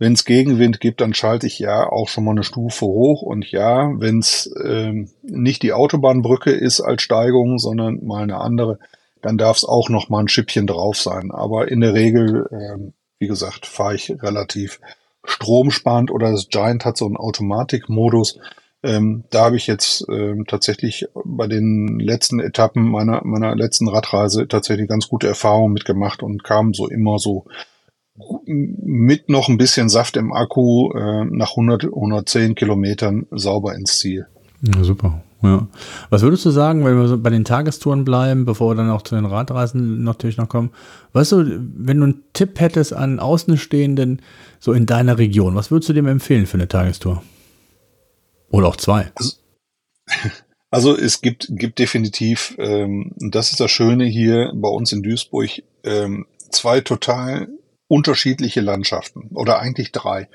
[0.00, 3.22] Wenn es Gegenwind gibt, dann schalte ich ja auch schon mal eine Stufe hoch.
[3.22, 8.80] Und ja, wenn es ähm, nicht die Autobahnbrücke ist als Steigung, sondern mal eine andere,
[9.24, 11.30] dann darf es auch noch mal ein Schippchen drauf sein.
[11.30, 14.80] Aber in der Regel, ähm, wie gesagt, fahre ich relativ
[15.24, 18.38] stromsparend oder das Giant hat so einen Automatikmodus.
[18.82, 24.46] Ähm, da habe ich jetzt ähm, tatsächlich bei den letzten Etappen meiner, meiner letzten Radreise
[24.46, 27.46] tatsächlich ganz gute Erfahrungen mitgemacht und kam so immer so
[28.46, 34.26] mit noch ein bisschen Saft im Akku äh, nach 100, 110 Kilometern sauber ins Ziel.
[34.60, 35.22] Ja, super.
[35.44, 35.68] Ja.
[36.08, 39.02] Was würdest du sagen, wenn wir so bei den Tagestouren bleiben, bevor wir dann auch
[39.02, 40.70] zu den Radreisen natürlich noch kommen?
[41.12, 44.22] Weißt du, wenn du einen Tipp hättest an Außenstehenden
[44.58, 47.22] so in deiner Region, was würdest du dem empfehlen für eine Tagestour?
[48.48, 49.12] Oder auch zwei?
[49.16, 49.36] Also,
[50.70, 55.50] also es gibt, gibt definitiv, ähm, das ist das Schöne hier bei uns in Duisburg,
[55.82, 57.48] ähm, zwei total
[57.86, 60.28] unterschiedliche Landschaften oder eigentlich drei.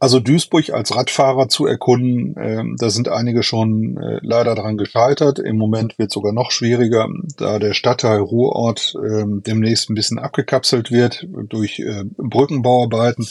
[0.00, 5.40] Also Duisburg als Radfahrer zu erkunden, äh, da sind einige schon äh, leider dran gescheitert.
[5.40, 10.92] Im Moment wird sogar noch schwieriger, da der Stadtteil Ruhrort äh, demnächst ein bisschen abgekapselt
[10.92, 13.26] wird durch äh, Brückenbauarbeiten,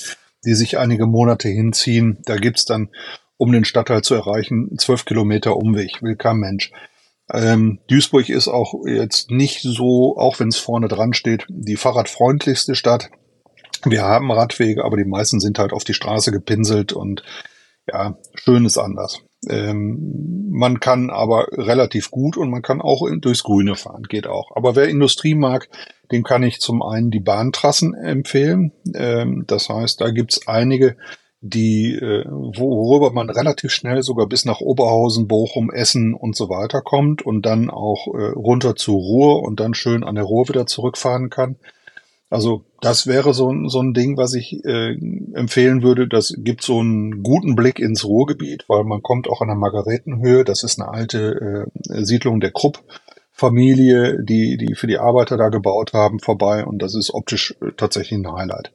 [0.46, 2.18] die sich einige Monate hinziehen.
[2.26, 2.90] Da gibt's dann,
[3.38, 6.72] um den Stadtteil zu erreichen, zwölf Kilometer Umweg, will kein Mensch.
[7.32, 12.76] Ähm, Duisburg ist auch jetzt nicht so, auch wenn es vorne dran steht, die fahrradfreundlichste
[12.76, 13.10] Stadt.
[13.86, 17.24] Wir haben Radwege, aber die meisten sind halt auf die Straße gepinselt und
[17.88, 19.22] ja, schön ist anders.
[19.48, 24.56] Ähm, man kann aber relativ gut und man kann auch durchs Grüne fahren, geht auch.
[24.56, 25.70] Aber wer Industrie mag,
[26.12, 28.72] dem kann ich zum einen die Bahntrassen empfehlen.
[28.94, 30.98] Ähm, das heißt, da gibt's einige,
[31.40, 36.82] die, äh, worüber man relativ schnell sogar bis nach Oberhausen, Bochum, Essen und so weiter
[36.82, 40.66] kommt und dann auch äh, runter zur Ruhr und dann schön an der Ruhr wieder
[40.66, 41.58] zurückfahren kann.
[42.30, 44.96] Also das wäre so, so ein Ding, was ich äh,
[45.34, 46.08] empfehlen würde.
[46.08, 50.44] Das gibt so einen guten Blick ins Ruhrgebiet, weil man kommt auch an der Margaretenhöhe.
[50.44, 52.84] Das ist eine alte äh, Siedlung der Krupp.
[53.32, 57.72] Familie, die, die für die Arbeiter da gebaut haben, vorbei und das ist optisch äh,
[57.78, 58.72] tatsächlich ein Highlight.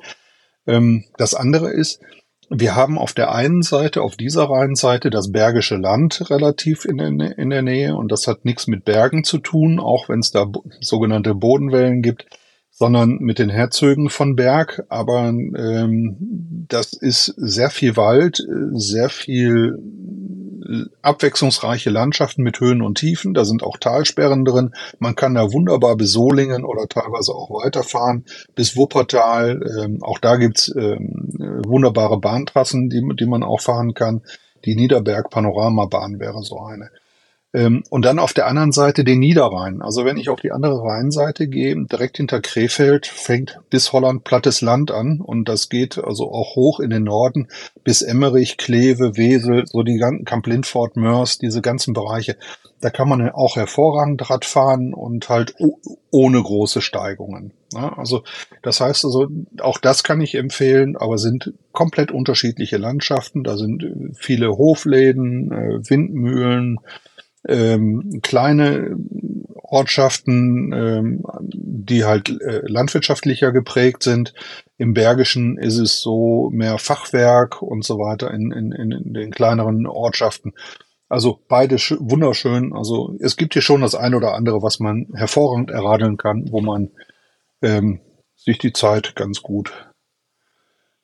[0.69, 2.01] Ähm, das andere ist,
[2.49, 7.39] wir haben auf der einen Seite, auf dieser Rheinseite, das Bergische Land relativ in der,
[7.39, 10.47] in der Nähe und das hat nichts mit Bergen zu tun, auch wenn es da
[10.81, 12.27] sogenannte Bodenwellen gibt
[12.73, 14.85] sondern mit den Herzögen von Berg.
[14.89, 19.79] Aber ähm, das ist sehr viel Wald, sehr viel
[21.03, 23.35] abwechslungsreiche Landschaften mit Höhen und Tiefen.
[23.35, 24.73] Da sind auch Talsperren drin.
[24.99, 29.61] Man kann da wunderbar bis Solingen oder teilweise auch weiterfahren bis Wuppertal.
[29.79, 34.23] Ähm, auch da gibt's ähm, wunderbare Bahntrassen, die, die man auch fahren kann.
[34.65, 36.91] Die Niederberg Panoramabahn wäre so eine.
[37.55, 39.83] Ähm, und dann auf der anderen Seite den Niederrhein.
[39.83, 44.63] Also wenn ich auf die andere Rheinseite gehe, direkt hinter Krefeld fängt bis Holland plattes
[44.63, 47.49] Land an und das geht also auch hoch in den Norden
[47.85, 52.37] bis Emmerich, Kleve, Wesel, so die ganzen Kamp Lindfort, Mörs, diese ganzen Bereiche.
[52.81, 55.55] Da kann man auch hervorragend Rad fahren und halt
[56.11, 57.53] ohne große Steigungen.
[57.75, 58.25] Also
[58.63, 59.29] das heißt also,
[59.61, 63.45] auch das kann ich empfehlen, aber sind komplett unterschiedliche Landschaften.
[63.45, 66.79] Da sind viele Hofläden, äh, Windmühlen,
[67.49, 68.97] ähm, kleine
[69.73, 74.35] Ortschaften, ähm, die halt äh, landwirtschaftlicher geprägt sind.
[74.77, 79.87] Im Bergischen ist es so mehr Fachwerk und so weiter in, in, in den kleineren
[79.87, 80.53] Ortschaften.
[81.09, 82.73] Also beide wunderschön.
[82.75, 86.61] Also es gibt hier schon das eine oder andere, was man hervorragend erradeln kann, wo
[86.61, 86.91] man
[87.63, 88.01] ähm,
[88.37, 89.73] sich die Zeit ganz gut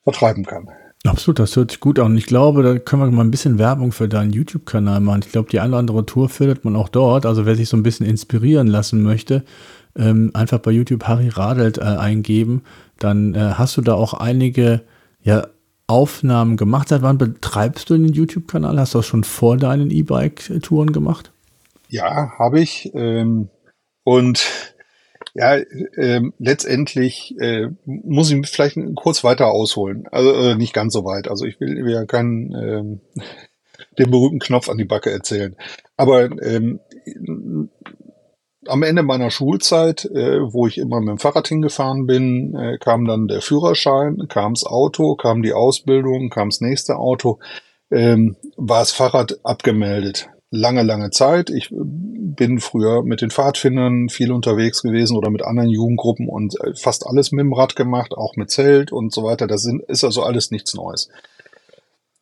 [0.03, 0.69] vertreiben kann.
[1.05, 2.17] Absolut, das hört sich gut an.
[2.17, 5.21] Ich glaube, da können wir mal ein bisschen Werbung für deinen YouTube-Kanal machen.
[5.25, 7.25] Ich glaube, die eine oder andere Tour findet man auch dort.
[7.25, 9.45] Also wer sich so ein bisschen inspirieren lassen möchte,
[9.95, 12.63] ähm, einfach bei YouTube Harry Radelt äh, eingeben.
[12.97, 14.81] Dann äh, hast du da auch einige
[15.21, 15.47] ja,
[15.87, 16.89] Aufnahmen gemacht.
[16.89, 18.77] Seit wann betreibst du den YouTube-Kanal?
[18.77, 21.31] Hast du das schon vor deinen E-Bike-Touren gemacht?
[21.87, 22.91] Ja, habe ich.
[22.93, 23.47] Ähm,
[24.03, 24.45] und
[25.39, 25.57] ja,
[25.95, 30.05] ähm, letztendlich äh, muss ich vielleicht kurz weiter ausholen.
[30.11, 31.29] Also äh, nicht ganz so weit.
[31.29, 33.01] Also ich will, ja keinen ähm,
[33.97, 35.55] den berühmten Knopf an die Backe erzählen.
[35.95, 36.81] Aber ähm,
[38.67, 43.05] am Ende meiner Schulzeit, äh, wo ich immer mit dem Fahrrad hingefahren bin, äh, kam
[43.05, 47.39] dann der Führerschein, kam das Auto, kam die Ausbildung, kam das nächste Auto,
[47.91, 51.49] ähm, war das Fahrrad abgemeldet lange, lange Zeit.
[51.49, 56.73] Ich bin früher mit den Pfadfindern viel unterwegs gewesen oder mit anderen Jugendgruppen und äh,
[56.75, 59.47] fast alles mit dem Rad gemacht, auch mit Zelt und so weiter.
[59.47, 61.09] Das sind, ist also alles nichts Neues.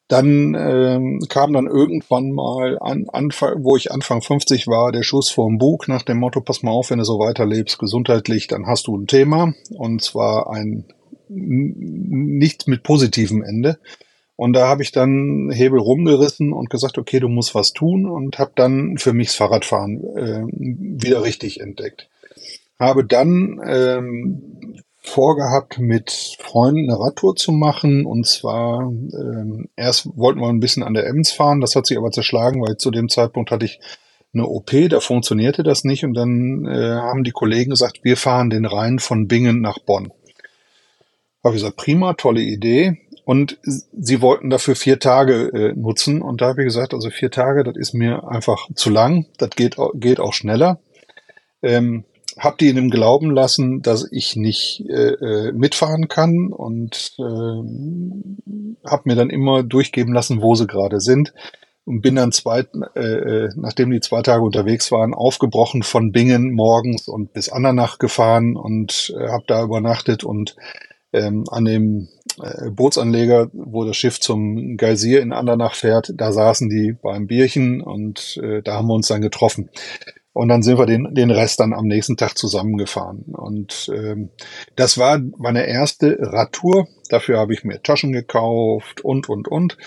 [0.10, 5.30] Dann ähm, kam dann irgendwann mal an, Anfang, wo ich Anfang 50 war, der Schuss
[5.30, 8.88] vorm Bug nach dem Motto, pass mal auf, wenn du so weiterlebst, gesundheitlich, dann hast
[8.88, 10.86] du ein Thema und zwar ein
[11.30, 13.80] nicht mit positivem Ende.
[14.38, 18.38] Und da habe ich dann Hebel rumgerissen und gesagt, okay, du musst was tun und
[18.38, 22.08] habe dann für mich das Fahrradfahren äh, wieder richtig entdeckt.
[22.80, 28.06] Habe dann ähm, vorgehabt, mit Freunden eine Radtour zu machen.
[28.06, 31.98] Und zwar ähm, erst wollten wir ein bisschen an der Ems fahren, das hat sich
[31.98, 33.80] aber zerschlagen, weil zu dem Zeitpunkt hatte ich
[34.34, 36.04] eine OP, da funktionierte das nicht.
[36.04, 40.12] Und dann äh, haben die Kollegen gesagt, wir fahren den Rhein von Bingen nach Bonn.
[41.44, 42.98] Habe ich gesagt, prima, tolle Idee.
[43.28, 46.22] Und sie wollten dafür vier Tage äh, nutzen.
[46.22, 49.26] Und da habe ich gesagt, also vier Tage, das ist mir einfach zu lang.
[49.38, 50.80] Das geht, geht auch schneller.
[51.62, 52.06] Ähm,
[52.40, 58.90] hab die in dem Glauben lassen, dass ich nicht äh, äh mitfahren kann und äh,
[58.90, 61.34] habe mir dann immer durchgeben lassen, wo sie gerade sind
[61.84, 62.64] und bin dann zwei,
[62.96, 68.00] äh, äh, nachdem die zwei Tage unterwegs waren, aufgebrochen von Bingen morgens und bis Andernach
[68.00, 70.56] gefahren und äh, habe da übernachtet und
[71.12, 72.08] ähm, an dem
[72.72, 78.40] Bootsanleger, wo das Schiff zum Geysir in Andernach fährt, da saßen die beim Bierchen und
[78.44, 79.70] äh, da haben wir uns dann getroffen.
[80.34, 83.24] Und dann sind wir den, den Rest dann am nächsten Tag zusammengefahren.
[83.36, 84.30] Und ähm,
[84.76, 86.88] das war meine erste Radtour.
[87.10, 89.78] Dafür habe ich mir Taschen gekauft und, und, und.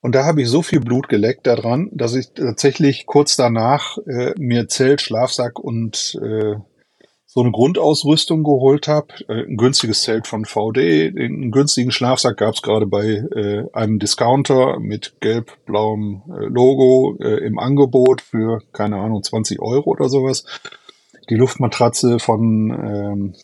[0.00, 4.32] Und da habe ich so viel Blut geleckt daran, dass ich tatsächlich kurz danach äh,
[4.38, 6.54] mir Zelt, Schlafsack und äh,
[7.32, 12.54] so eine Grundausrüstung geholt habe, äh, ein günstiges Zelt von VD, einen günstigen Schlafsack gab
[12.54, 18.96] es gerade bei äh, einem Discounter mit gelb-blauem äh, Logo äh, im Angebot für, keine
[18.96, 20.44] Ahnung, 20 Euro oder sowas.
[21.28, 23.34] Die Luftmatratze von ähm,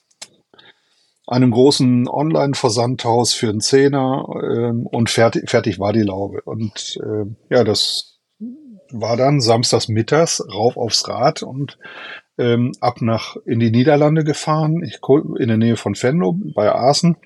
[1.29, 6.40] einem großen Online-Versandhaus für einen Zehner ähm, und fertig, fertig war die Laube.
[6.44, 8.18] Und äh, ja, das
[8.90, 11.79] war dann samstags mittags rauf aufs Rad und
[12.38, 15.01] ähm, ab nach in die Niederlande gefahren, ich
[15.38, 17.16] in der Nähe von Venlo bei Aachen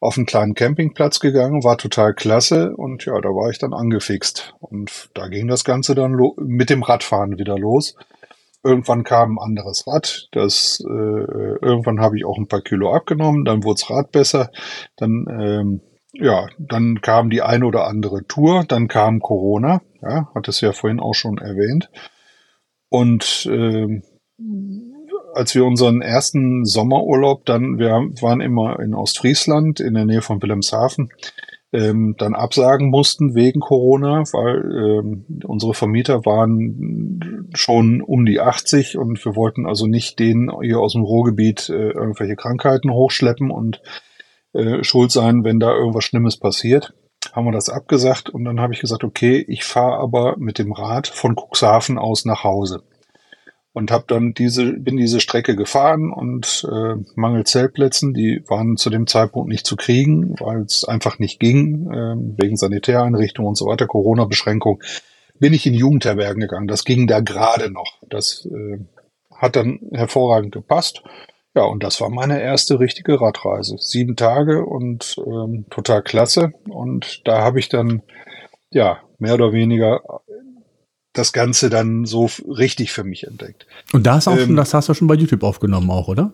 [0.00, 4.54] auf einen kleinen Campingplatz gegangen, war total klasse und ja, da war ich dann angefixt.
[4.60, 7.96] Und da ging das Ganze dann mit dem Radfahren wieder los.
[8.62, 13.44] Irgendwann kam ein anderes Rad, das äh, irgendwann habe ich auch ein paar Kilo abgenommen,
[13.44, 14.50] dann wurde das Rad besser,
[14.96, 15.80] dann ähm,
[16.12, 20.72] ja, dann kam die eine oder andere Tour, dann kam Corona, ja, hat es ja
[20.72, 21.90] vorhin auch schon erwähnt.
[22.88, 24.02] Und äh,
[25.34, 30.40] als wir unseren ersten Sommerurlaub dann, wir waren immer in Ostfriesland in der Nähe von
[30.40, 31.10] Wilhelmshaven,
[31.72, 38.96] ähm, dann absagen mussten wegen Corona, weil ähm, unsere Vermieter waren schon um die 80
[38.96, 43.82] und wir wollten also nicht denen hier aus dem Ruhrgebiet äh, irgendwelche Krankheiten hochschleppen und
[44.52, 46.94] äh, schuld sein, wenn da irgendwas Schlimmes passiert.
[47.32, 50.72] Haben wir das abgesagt und dann habe ich gesagt, okay, ich fahre aber mit dem
[50.72, 52.82] Rad von Cuxhaven aus nach Hause
[53.76, 58.88] und habe dann diese bin diese Strecke gefahren und äh, mangel Zeltplätzen, die waren zu
[58.88, 63.66] dem Zeitpunkt nicht zu kriegen, weil es einfach nicht ging äh, wegen Sanitäreinrichtungen und so
[63.66, 64.82] weiter, Corona-Beschränkung,
[65.38, 66.68] bin ich in Jugendherbergen gegangen.
[66.68, 67.98] Das ging da gerade noch.
[68.08, 68.78] Das äh,
[69.30, 71.02] hat dann hervorragend gepasst.
[71.54, 73.76] Ja, und das war meine erste richtige Radreise.
[73.78, 76.54] Sieben Tage und ähm, total klasse.
[76.66, 78.00] Und da habe ich dann
[78.70, 80.00] ja mehr oder weniger
[81.18, 83.66] das Ganze dann so richtig für mich entdeckt.
[83.92, 86.32] Und das, auch ähm, schon, das hast du schon bei YouTube aufgenommen auch, oder?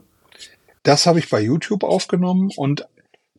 [0.82, 2.86] Das habe ich bei YouTube aufgenommen und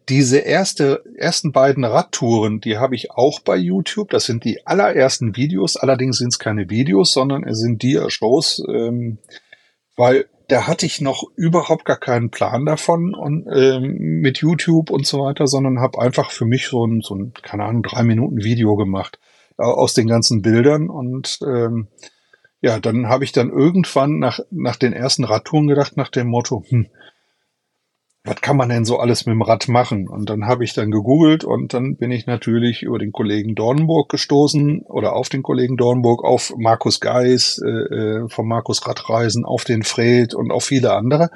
[0.10, 4.10] diese erste, ersten beiden Radtouren, die habe ich auch bei YouTube.
[4.10, 5.78] Das sind die allerersten Videos.
[5.78, 9.18] Allerdings sind es keine Videos, sondern es sind Dia-Shows, ähm,
[9.96, 15.08] weil da hatte ich noch überhaupt gar keinen Plan davon und ähm, mit YouTube und
[15.08, 18.44] so weiter, sondern habe einfach für mich so ein, so ein, keine Ahnung, drei Minuten
[18.44, 19.20] Video gemacht
[19.58, 20.90] aus den ganzen Bildern.
[20.90, 21.88] Und ähm,
[22.62, 26.64] ja, dann habe ich dann irgendwann nach, nach den ersten Radtouren gedacht, nach dem Motto,
[26.68, 26.88] hm,
[28.26, 30.08] was kann man denn so alles mit dem Rad machen?
[30.08, 34.08] Und dann habe ich dann gegoogelt und dann bin ich natürlich über den Kollegen Dornburg
[34.08, 39.66] gestoßen oder auf den Kollegen Dornburg, auf Markus Geis äh, äh vom Markus Radreisen, auf
[39.66, 41.32] den Fred und auf viele andere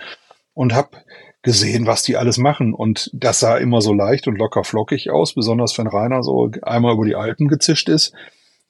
[0.54, 0.92] und habe
[1.41, 2.73] gesehen, was die alles machen.
[2.73, 6.93] Und das sah immer so leicht und locker flockig aus, besonders wenn Rainer so einmal
[6.93, 8.13] über die Alpen gezischt ist.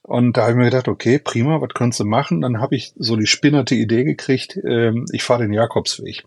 [0.03, 2.41] Und da habe ich mir gedacht, okay, prima, was könntest du machen?
[2.41, 6.23] Dann habe ich so die spinnerte Idee gekriegt, ähm, ich fahre den Jakobsweg.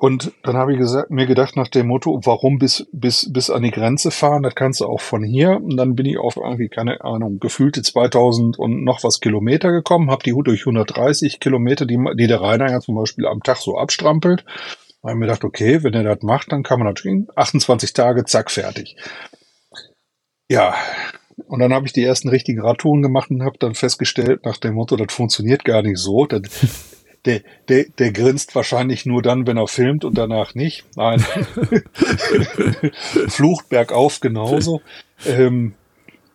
[0.00, 3.62] Und dann habe ich gesagt, mir gedacht nach dem Motto, warum bis, bis, bis an
[3.62, 4.42] die Grenze fahren?
[4.42, 5.60] Das kannst du auch von hier.
[5.62, 10.10] Und dann bin ich auf irgendwie, keine Ahnung, gefühlte 2000 und noch was Kilometer gekommen,
[10.10, 13.76] habe die durch 130 Kilometer, die, die der Rainer ja zum Beispiel am Tag so
[13.76, 14.46] abstrampelt,
[15.02, 17.94] da habe ich mir gedacht, okay, wenn er das macht, dann kann man natürlich 28
[17.94, 18.96] Tage, zack, fertig.
[20.48, 20.74] Ja,
[21.46, 24.74] und dann habe ich die ersten richtigen Radtouren gemacht und habe dann festgestellt, nach dem
[24.74, 26.26] Motto, das funktioniert gar nicht so.
[26.26, 26.42] Das,
[27.24, 30.84] der, der, der grinst wahrscheinlich nur dann, wenn er filmt und danach nicht.
[30.96, 31.20] Nein.
[33.28, 34.82] Flucht bergauf genauso.
[35.24, 35.74] Ähm,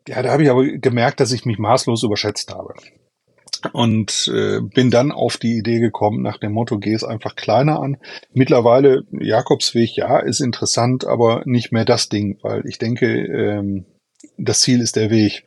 [0.07, 2.73] ja, da habe ich aber gemerkt, dass ich mich maßlos überschätzt habe
[3.73, 7.79] und äh, bin dann auf die Idee gekommen, nach dem Motto, geh es einfach kleiner
[7.81, 7.97] an.
[8.33, 13.85] Mittlerweile, Jakobsweg, ja, ist interessant, aber nicht mehr das Ding, weil ich denke, ähm,
[14.37, 15.45] das Ziel ist der Weg,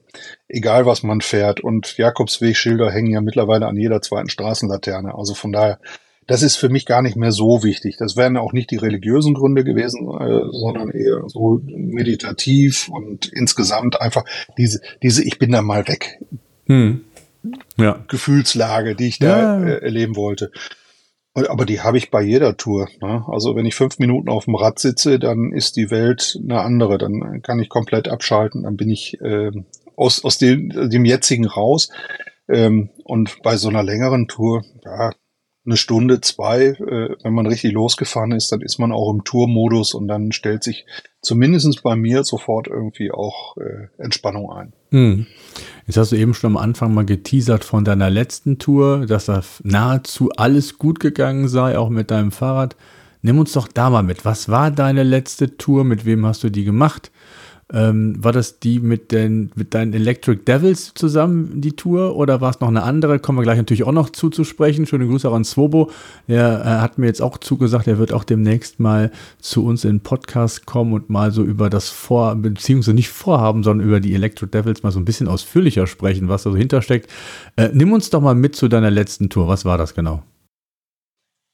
[0.48, 1.60] egal was man fährt.
[1.60, 5.14] Und Jakobswegschilder hängen ja mittlerweile an jeder zweiten Straßenlaterne.
[5.14, 5.78] Also von daher,
[6.26, 7.96] das ist für mich gar nicht mehr so wichtig.
[7.98, 14.00] Das wären auch nicht die religiösen Gründe gewesen, äh, sondern eher so meditativ und insgesamt
[14.00, 14.24] einfach
[14.56, 16.20] diese, diese Ich bin da mal weg.
[16.66, 17.04] Hm
[17.76, 18.04] ja.
[18.08, 19.66] Gefühlslage, die ich da ja.
[19.66, 20.50] äh, erleben wollte.
[21.34, 22.88] Aber die habe ich bei jeder Tour.
[23.00, 23.24] Ne?
[23.28, 26.98] Also wenn ich fünf Minuten auf dem Rad sitze, dann ist die Welt eine andere.
[26.98, 28.64] Dann kann ich komplett abschalten.
[28.64, 29.52] Dann bin ich äh,
[29.94, 31.90] aus, aus dem, dem jetzigen raus.
[32.48, 35.12] Ähm, und bei so einer längeren Tour, ja,
[35.68, 39.92] eine Stunde, zwei, äh, wenn man richtig losgefahren ist, dann ist man auch im Tourmodus
[39.92, 40.86] und dann stellt sich
[41.20, 44.72] zumindest bei mir sofort irgendwie auch äh, Entspannung ein.
[44.90, 45.26] Hm.
[45.86, 49.42] Jetzt hast du eben schon am Anfang mal geteasert von deiner letzten Tour, dass da
[49.62, 52.74] nahezu alles gut gegangen sei, auch mit deinem Fahrrad.
[53.20, 54.24] Nimm uns doch da mal mit.
[54.24, 55.84] Was war deine letzte Tour?
[55.84, 57.10] Mit wem hast du die gemacht?
[57.70, 62.50] Ähm, war das die mit, den, mit deinen Electric Devils zusammen, die Tour, oder war
[62.50, 63.18] es noch eine andere?
[63.18, 64.86] Kommen wir gleich natürlich auch noch zuzusprechen.
[64.86, 65.90] Schöne Grüße auch an Swobo.
[66.28, 69.96] Der äh, hat mir jetzt auch zugesagt, er wird auch demnächst mal zu uns in
[69.96, 74.14] den Podcast kommen und mal so über das Vor, beziehungsweise nicht Vorhaben, sondern über die
[74.14, 77.10] Electric Devils mal so ein bisschen ausführlicher sprechen, was da so hintersteckt.
[77.56, 79.46] Äh, nimm uns doch mal mit zu deiner letzten Tour.
[79.46, 80.22] Was war das genau?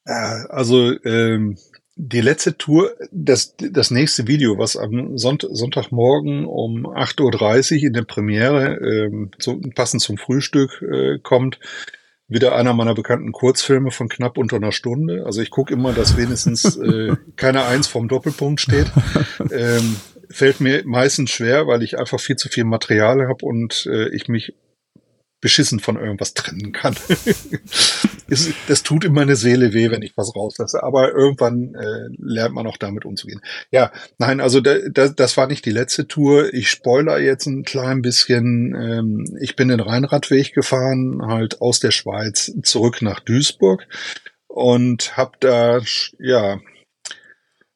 [0.07, 1.57] Also, ähm,
[1.97, 7.93] die letzte Tour, das, das nächste Video, was am Sonnt Sonntagmorgen um 8.30 Uhr in
[7.93, 11.61] der Premiere, ähm, so, passend zum Frühstück, äh, kommt,
[12.27, 15.25] wieder einer meiner bekannten Kurzfilme von knapp unter einer Stunde.
[15.27, 18.91] Also ich gucke immer, dass wenigstens äh, keine Eins vom Doppelpunkt steht.
[19.51, 19.97] Ähm,
[20.31, 24.29] fällt mir meistens schwer, weil ich einfach viel zu viel Material habe und äh, ich
[24.29, 24.55] mich
[25.45, 26.97] beschissen von irgendwas trennen kann.
[28.67, 30.83] das tut in meine Seele weh, wenn ich was rauslasse.
[30.83, 33.43] Aber irgendwann äh, lernt man auch damit umzugehen.
[33.71, 36.55] Ja, nein, also da, da, das war nicht die letzte Tour.
[36.55, 38.75] Ich spoiler jetzt ein klein bisschen.
[38.75, 43.87] Ähm, ich bin den Rheinradweg gefahren, halt aus der Schweiz zurück nach Duisburg
[44.47, 45.83] und habe da
[46.19, 46.59] ja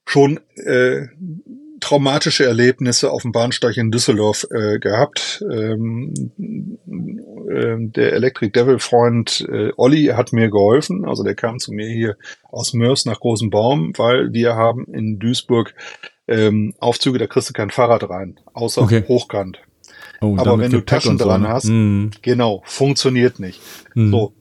[0.07, 1.09] schon äh,
[1.81, 5.45] traumatische Erlebnisse auf dem Bahnsteig in Düsseldorf äh, gehabt.
[5.51, 6.13] Ähm,
[7.51, 11.05] äh, der Electric Devil Freund äh, Olli hat mir geholfen.
[11.05, 12.17] Also der kam zu mir hier
[12.51, 15.75] aus Mörs nach Großen Baum, weil wir haben in Duisburg
[16.29, 19.03] ähm, Aufzüge, da kriegst du kein Fahrrad rein, außer okay.
[19.09, 19.61] hochkant.
[20.21, 21.49] Oh, Aber wenn du Taschen so, dran ne?
[21.49, 22.09] hast, mm.
[22.23, 23.61] genau, funktioniert nicht.
[23.95, 24.11] Mm.
[24.11, 24.33] So,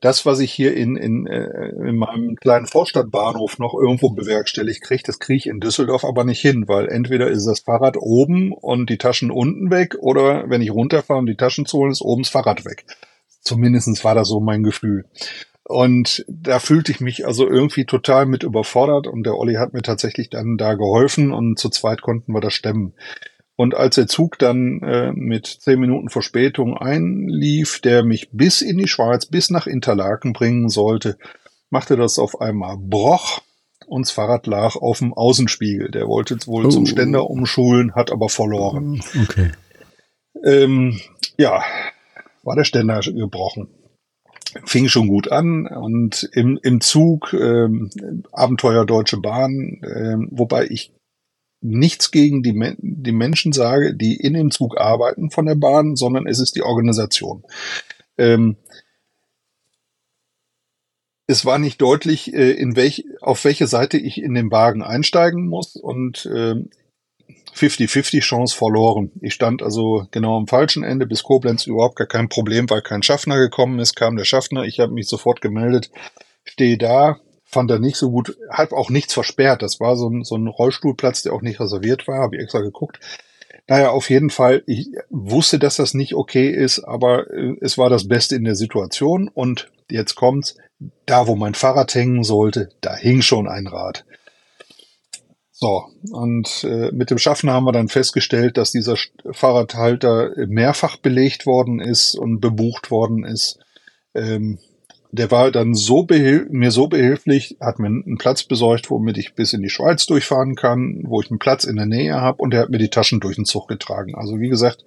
[0.00, 5.02] das, was ich hier in, in, äh, in meinem kleinen Vorstadtbahnhof noch irgendwo bewerkstelligt kriege,
[5.04, 8.88] das kriege ich in Düsseldorf aber nicht hin, weil entweder ist das Fahrrad oben und
[8.88, 12.22] die Taschen unten weg oder wenn ich runterfahre und die Taschen zu holen, ist oben
[12.22, 12.86] das Fahrrad weg.
[13.42, 15.04] Zumindestens war das so mein Gefühl.
[15.64, 19.82] Und da fühlte ich mich also irgendwie total mit überfordert und der Olli hat mir
[19.82, 22.94] tatsächlich dann da geholfen und zu zweit konnten wir das stemmen.
[23.56, 28.76] Und als der Zug dann äh, mit zehn Minuten Verspätung einlief, der mich bis in
[28.76, 31.16] die Schweiz, bis nach Interlaken bringen sollte,
[31.70, 33.40] machte das auf einmal Broch
[33.86, 35.90] und das Fahrrad lag auf dem Außenspiegel.
[35.90, 36.68] Der wollte wohl oh.
[36.68, 39.02] zum Ständer umschulen, hat aber verloren.
[39.22, 39.52] Okay.
[40.44, 41.00] Ähm,
[41.38, 41.62] ja,
[42.42, 43.68] war der Ständer gebrochen.
[44.64, 47.90] Fing schon gut an und im, im Zug ähm,
[48.32, 50.92] Abenteuer Deutsche Bahn, ähm, wobei ich
[51.66, 56.26] nichts gegen die, die Menschen sage, die in dem Zug arbeiten von der Bahn, sondern
[56.26, 57.44] es ist die Organisation.
[58.18, 58.56] Ähm,
[61.26, 65.48] es war nicht deutlich, äh, in welch, auf welche Seite ich in den Wagen einsteigen
[65.48, 66.54] muss und äh,
[67.54, 69.10] 50-50 Chance verloren.
[69.20, 73.02] Ich stand also genau am falschen Ende, bis Koblenz überhaupt gar kein Problem, weil kein
[73.02, 75.90] Schaffner gekommen ist, kam der Schaffner, ich habe mich sofort gemeldet,
[76.44, 79.62] stehe da, fand er nicht so gut, hat auch nichts versperrt.
[79.62, 82.60] Das war so ein, so ein Rollstuhlplatz, der auch nicht reserviert war, habe ich extra
[82.60, 83.00] geguckt.
[83.68, 87.88] Naja, auf jeden Fall, ich wusste, dass das nicht okay ist, aber äh, es war
[87.88, 89.28] das Beste in der Situation.
[89.32, 90.56] Und jetzt kommt's,
[91.06, 94.04] da wo mein Fahrrad hängen sollte, da hing schon ein Rad.
[95.52, 98.96] So, und äh, mit dem Schaffner haben wir dann festgestellt, dass dieser
[99.30, 103.58] Fahrradhalter mehrfach belegt worden ist und bebucht worden ist.
[104.14, 104.58] Ähm,
[105.18, 106.06] der war dann so
[106.50, 110.54] mir so behilflich, hat mir einen Platz besorgt, womit ich bis in die Schweiz durchfahren
[110.54, 113.20] kann, wo ich einen Platz in der Nähe habe und der hat mir die Taschen
[113.20, 114.14] durch den Zug getragen.
[114.14, 114.84] Also wie gesagt,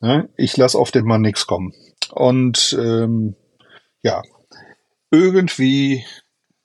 [0.00, 1.72] ne, ich lasse auf den Mann nichts kommen.
[2.10, 3.36] Und ähm,
[4.02, 4.22] ja,
[5.10, 6.04] irgendwie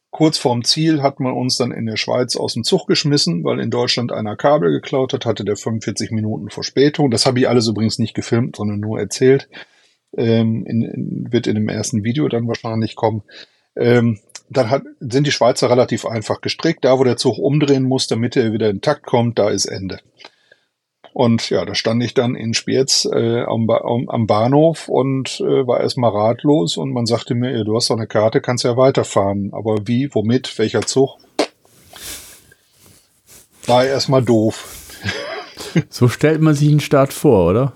[0.09, 3.59] kurz vorm Ziel hat man uns dann in der Schweiz aus dem Zug geschmissen, weil
[3.59, 7.11] in Deutschland einer Kabel geklaut hat, hatte der 45 Minuten Verspätung.
[7.11, 9.47] Das habe ich alles übrigens nicht gefilmt, sondern nur erzählt
[10.18, 13.24] ähm, in, in, wird in dem ersten Video dann wahrscheinlich kommen.
[13.76, 16.86] Ähm, dann hat, sind die Schweizer relativ einfach gestrickt.
[16.86, 19.99] Da, wo der Zug umdrehen muss, damit er wieder in Takt kommt, da ist Ende.
[21.13, 25.65] Und ja, da stand ich dann in Spiez äh, am, am, am, Bahnhof und äh,
[25.65, 29.49] war erstmal ratlos und man sagte mir, du hast doch eine Karte, kannst ja weiterfahren.
[29.51, 31.18] Aber wie, womit, welcher Zug?
[33.65, 34.74] War erstmal doof.
[35.89, 37.74] So stellt man sich einen Start vor, oder?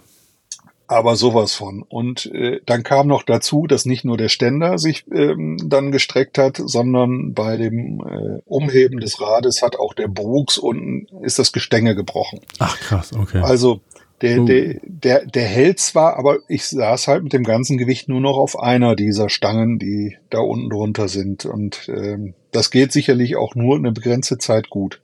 [0.92, 1.84] Aber sowas von.
[1.84, 6.38] Und äh, dann kam noch dazu, dass nicht nur der Ständer sich ähm, dann gestreckt
[6.38, 11.54] hat, sondern bei dem äh, Umheben des Rades hat auch der Brugs unten ist das
[11.54, 12.42] Gestänge gebrochen.
[12.60, 13.40] Ach krass, okay.
[13.40, 13.80] Also
[14.22, 14.46] der, uh.
[14.46, 18.36] der, der, der hält zwar, aber ich saß halt mit dem ganzen Gewicht nur noch
[18.36, 21.46] auf einer dieser Stangen, die da unten drunter sind.
[21.46, 25.02] Und ähm, das geht sicherlich auch nur eine begrenzte Zeit gut.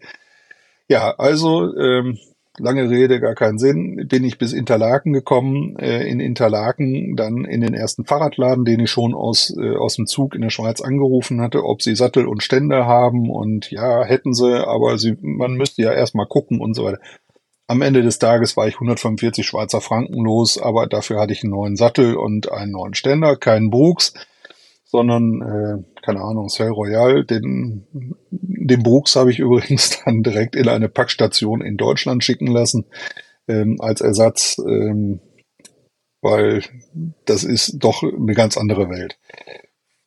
[0.90, 2.18] Ja, also ähm,
[2.60, 5.78] lange Rede, gar keinen Sinn, bin ich bis Interlaken gekommen.
[5.78, 10.08] Äh, in Interlaken dann in den ersten Fahrradladen, den ich schon aus, äh, aus dem
[10.08, 13.30] Zug in der Schweiz angerufen hatte, ob sie Sattel und Ständer haben.
[13.30, 17.00] Und ja, hätten sie, aber sie, man müsste ja erstmal gucken und so weiter.
[17.68, 21.52] Am Ende des Tages war ich 145 Schweizer Franken los, aber dafür hatte ich einen
[21.52, 24.14] neuen Sattel und einen neuen Ständer, keinen Brooks
[24.88, 27.26] sondern, äh, keine Ahnung, Cell Royal.
[27.26, 27.86] Den,
[28.32, 32.86] den Brooks habe ich übrigens dann direkt in eine Packstation in Deutschland schicken lassen,
[33.48, 35.20] ähm, als Ersatz, ähm,
[36.22, 36.64] weil
[37.26, 39.20] das ist doch eine ganz andere Welt.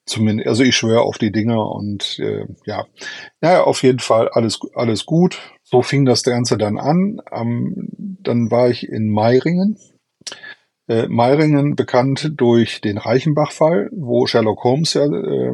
[0.06, 2.86] zumindest, also ich schwöre auf die Dinger und äh, ja,
[3.42, 5.38] naja, auf jeden Fall alles, alles gut.
[5.62, 7.20] So fing das Ganze dann an.
[7.30, 7.90] Ähm,
[8.22, 9.78] dann war ich in Meiringen.
[10.90, 15.52] Äh, Meiringen bekannt durch den Reichenbach-Fall, wo Sherlock Holmes ja äh,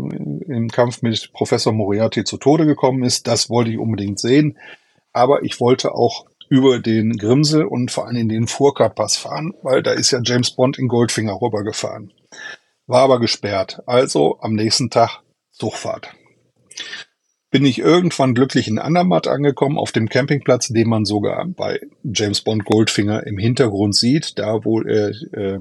[0.49, 3.27] im Kampf mit Professor Moriarty zu Tode gekommen ist.
[3.27, 4.57] Das wollte ich unbedingt sehen.
[5.13, 9.93] Aber ich wollte auch über den Grimsel und vor allem den Furka-Pass fahren, weil da
[9.93, 12.15] ist ja James Bond in Goldfinger rübergefahren.
[12.87, 13.83] War aber gesperrt.
[13.85, 15.21] Also am nächsten Tag
[15.53, 16.15] Zugfahrt.
[17.51, 22.41] Bin ich irgendwann glücklich in Andermatt angekommen, auf dem Campingplatz, den man sogar bei James
[22.43, 25.61] Bond Goldfinger im Hintergrund sieht, da wo er äh,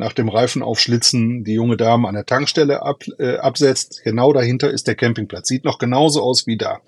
[0.00, 4.00] nach dem Reifenaufschlitzen die junge Dame an der Tankstelle ab, äh, absetzt.
[4.02, 5.46] Genau dahinter ist der Campingplatz.
[5.46, 6.80] Sieht noch genauso aus wie da.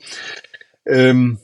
[0.86, 1.38] Ähm,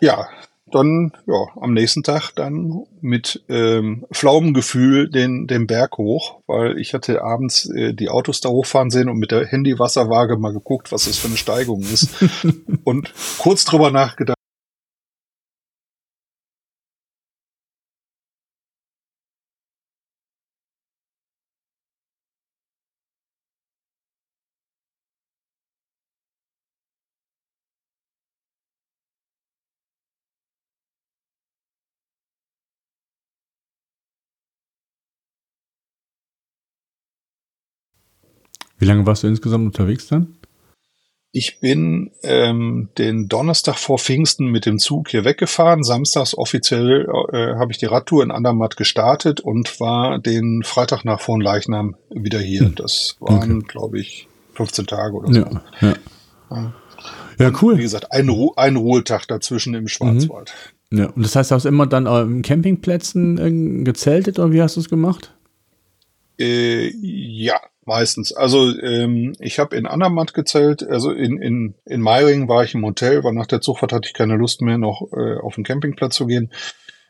[0.00, 0.28] ja,
[0.70, 6.78] dann ja, am nächsten Tag dann mit ähm, flauem Gefühl den, den Berg hoch, weil
[6.78, 10.92] ich hatte abends äh, die Autos da hochfahren sehen und mit der Handywasserwaage mal geguckt,
[10.92, 12.08] was das für eine Steigung ist.
[12.84, 14.39] Und kurz drüber nachgedacht,
[38.80, 40.34] Wie lange warst du insgesamt unterwegs dann?
[41.32, 45.84] Ich bin ähm, den Donnerstag vor Pfingsten mit dem Zug hier weggefahren.
[45.84, 51.20] Samstags offiziell äh, habe ich die Radtour in Andermatt gestartet und war den Freitag nach
[51.28, 52.62] Leichnam wieder hier.
[52.62, 52.74] Hm.
[52.74, 53.66] Das waren, okay.
[53.68, 55.40] glaube ich, 15 Tage oder so.
[55.40, 55.94] Ja, ja.
[56.50, 56.72] ja.
[57.38, 57.78] ja cool.
[57.78, 60.52] Wie gesagt, ein, Ru ein Ruhetag dazwischen im Schwarzwald.
[60.90, 60.98] Mhm.
[60.98, 64.74] Ja, und das heißt, du hast immer dann auf Campingplätzen äh, gezeltet oder wie hast
[64.74, 65.32] du es gemacht?
[66.40, 67.60] Äh, ja,
[67.90, 68.32] Meistens.
[68.32, 72.84] Also ähm, ich habe in Andermatt gezählt, also in, in, in Meiringen war ich im
[72.84, 76.14] Hotel, weil nach der Zugfahrt hatte ich keine Lust mehr, noch äh, auf den Campingplatz
[76.14, 76.52] zu gehen.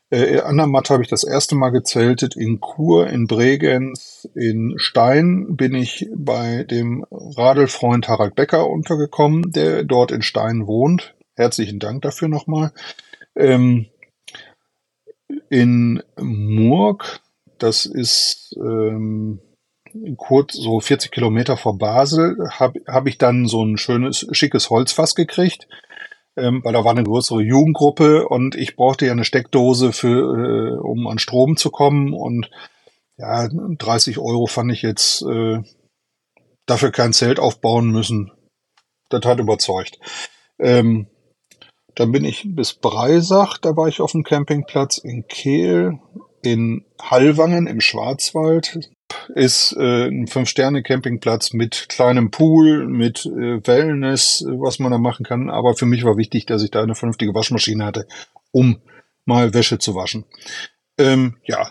[0.09, 5.55] Äh, in Andermatt habe ich das erste Mal gezeltet, in Chur, in Bregenz, in Stein
[5.55, 11.14] bin ich bei dem Radelfreund Harald Becker untergekommen, der dort in Stein wohnt.
[11.37, 12.72] Herzlichen Dank dafür nochmal.
[13.37, 13.85] Ähm,
[15.51, 17.20] in Murg,
[17.59, 18.57] das ist...
[18.57, 19.41] Ähm,
[20.16, 25.14] kurz so 40 Kilometer vor Basel habe hab ich dann so ein schönes, schickes Holzfass
[25.14, 25.68] gekriegt,
[26.36, 30.78] ähm, weil da war eine größere Jugendgruppe und ich brauchte ja eine Steckdose für, äh,
[30.78, 32.51] um an Strom zu kommen und
[33.16, 35.62] ja, 30 Euro fand ich jetzt äh,
[36.66, 38.32] dafür kein Zelt aufbauen müssen.
[39.11, 39.99] Das hat überzeugt.
[40.59, 41.07] Ähm,
[41.97, 45.99] dann bin ich bis Breisach, da war ich auf dem Campingplatz in Kehl,
[46.43, 48.91] in Hallwangen im Schwarzwald
[49.35, 55.51] ist äh, ein Fünf-Sterne-Campingplatz mit kleinem Pool, mit äh, Wellness, was man da machen kann.
[55.51, 58.07] Aber für mich war wichtig, dass ich da eine vernünftige Waschmaschine hatte,
[58.53, 58.81] um
[59.25, 60.25] mal Wäsche zu waschen.
[60.99, 61.71] Ähm, ja,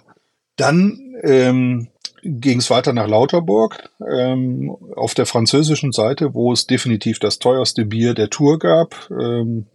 [0.55, 1.89] dann ähm,
[2.23, 7.85] ging es weiter nach Lauterburg ähm, auf der französischen Seite, wo es definitiv das teuerste
[7.85, 9.09] Bier der Tour gab.
[9.11, 9.67] Ähm,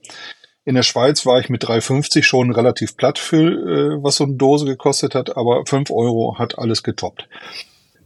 [0.65, 4.35] in der Schweiz war ich mit 3,50 schon relativ platt für, äh, was so eine
[4.35, 7.29] Dose gekostet hat, aber 5 Euro hat alles getoppt.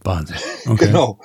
[0.03, 0.37] Wahnsinn.
[0.65, 0.87] Okay.
[0.87, 1.19] Genau.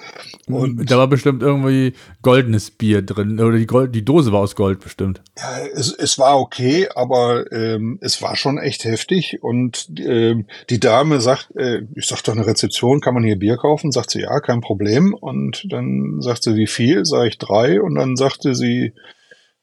[0.47, 4.57] Und da war bestimmt irgendwie goldenes Bier drin oder die, Gold, die Dose war aus
[4.57, 5.23] Gold bestimmt.
[5.39, 10.81] Ja, es, es war okay, aber ähm, es war schon echt heftig und ähm, die
[10.81, 13.93] Dame sagt, äh, ich sag doch eine Rezeption, kann man hier Bier kaufen?
[13.93, 15.15] Sagt sie, ja, kein Problem.
[15.15, 17.05] Und dann sagt sie, wie viel?
[17.05, 18.93] Sag ich drei und dann sagte sie,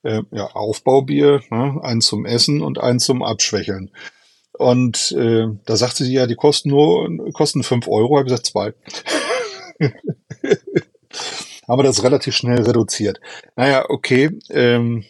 [0.04, 1.80] äh, ja, Aufbaubier, ne?
[1.84, 3.92] eins zum Essen und eins zum Abschwächeln.
[4.54, 8.46] Und äh, da sagte sie ja, die kosten nur, kosten fünf Euro, habe ich gesagt,
[8.48, 8.74] zwei.
[11.68, 13.20] Aber das relativ schnell reduziert.
[13.56, 15.06] Naja, okay, ähm,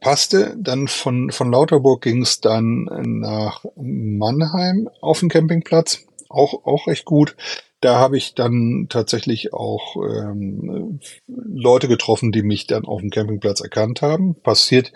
[0.00, 0.56] passte.
[0.58, 2.84] Dann von, von Lauterburg ging es dann
[3.20, 6.00] nach Mannheim auf den Campingplatz.
[6.28, 7.36] Auch, auch recht gut.
[7.84, 13.60] Da habe ich dann tatsächlich auch ähm, Leute getroffen, die mich dann auf dem Campingplatz
[13.60, 14.36] erkannt haben.
[14.36, 14.90] Passiert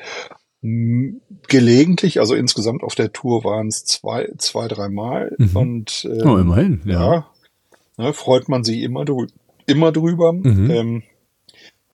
[0.62, 5.36] gelegentlich, also insgesamt auf der Tour waren es zwei, zwei, dreimal.
[5.36, 5.56] Mhm.
[5.56, 7.12] Und ähm, oh, immerhin, ja.
[7.12, 7.30] ja
[7.98, 9.26] ne, freut man sich immer, drü
[9.66, 10.32] immer drüber.
[10.32, 10.70] Mhm.
[10.70, 11.02] Ähm,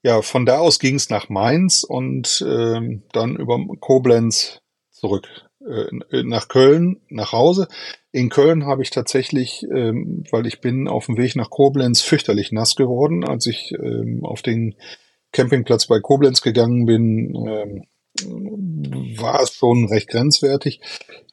[0.05, 4.61] ja, von da aus ging es nach Mainz und ähm, dann über Koblenz
[4.93, 5.27] zurück
[5.67, 7.69] äh, nach Köln, nach Hause.
[8.13, 12.53] In Köln habe ich tatsächlich, ähm, weil ich bin auf dem Weg nach Koblenz fürchterlich
[12.53, 14.77] nass geworden, als ich ähm, auf den
[15.33, 17.85] Campingplatz bei Koblenz gegangen bin, ähm,
[18.23, 20.81] war es schon recht grenzwertig.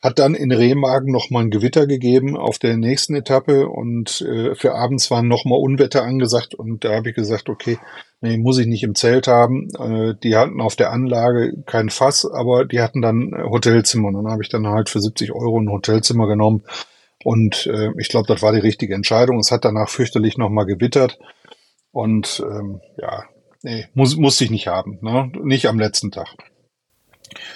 [0.01, 4.73] Hat dann in Remagen nochmal ein Gewitter gegeben auf der nächsten Etappe und äh, für
[4.73, 7.77] abends waren nochmal Unwetter angesagt und da habe ich gesagt, okay,
[8.21, 9.69] nee, muss ich nicht im Zelt haben.
[9.77, 14.07] Äh, die hatten auf der Anlage kein Fass, aber die hatten dann Hotelzimmer.
[14.07, 16.63] Und dann habe ich dann halt für 70 Euro ein Hotelzimmer genommen
[17.23, 19.39] und äh, ich glaube, das war die richtige Entscheidung.
[19.39, 21.19] Es hat danach fürchterlich nochmal gewittert
[21.91, 23.25] und ähm, ja,
[23.61, 25.31] nee, muss, muss ich nicht haben, ne?
[25.43, 26.27] nicht am letzten Tag.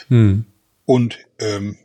[0.08, 0.46] Hm.
[0.86, 1.78] Und ähm,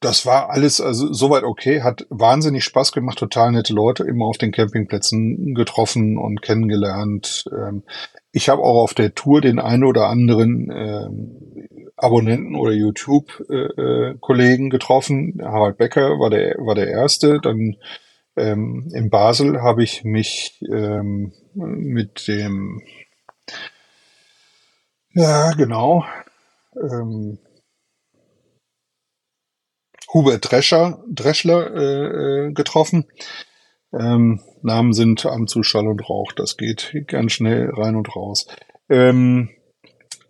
[0.00, 4.38] das war alles also soweit okay, hat wahnsinnig Spaß gemacht, total nette Leute immer auf
[4.38, 7.44] den Campingplätzen getroffen und kennengelernt.
[7.52, 7.82] Ähm,
[8.30, 14.70] ich habe auch auf der Tour den einen oder anderen ähm, Abonnenten oder YouTube-Kollegen äh,
[14.70, 15.40] getroffen.
[15.42, 17.40] Harald Becker war der war der erste.
[17.40, 17.76] Dann
[18.36, 22.82] ähm, in Basel habe ich mich ähm, mit dem
[25.12, 26.04] ja genau
[26.80, 27.38] ähm,
[30.12, 33.06] Hubert Drescher, Dreschler äh, äh, getroffen.
[33.92, 36.32] Ähm, Namen sind am zu Schall und Rauch.
[36.32, 38.46] Das geht ganz schnell rein und raus.
[38.88, 39.50] Ähm,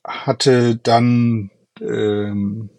[0.04, 2.70] hatte dann ähm,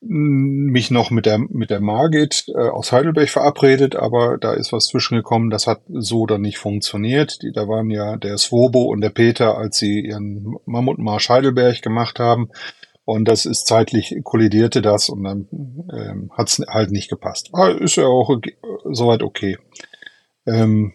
[0.00, 4.86] mich noch mit der mit der Margit äh, aus Heidelberg verabredet, aber da ist was
[4.86, 7.42] zwischengekommen, das hat so dann nicht funktioniert.
[7.42, 12.20] Die, da waren ja der Swobo und der Peter, als sie ihren Mammutmarsch Heidelberg gemacht
[12.20, 12.50] haben,
[13.08, 15.48] und das ist zeitlich kollidierte das und dann
[15.96, 17.48] ähm, hat es halt nicht gepasst.
[17.52, 19.56] Aber ist ja auch okay, soweit okay.
[20.46, 20.92] Ähm,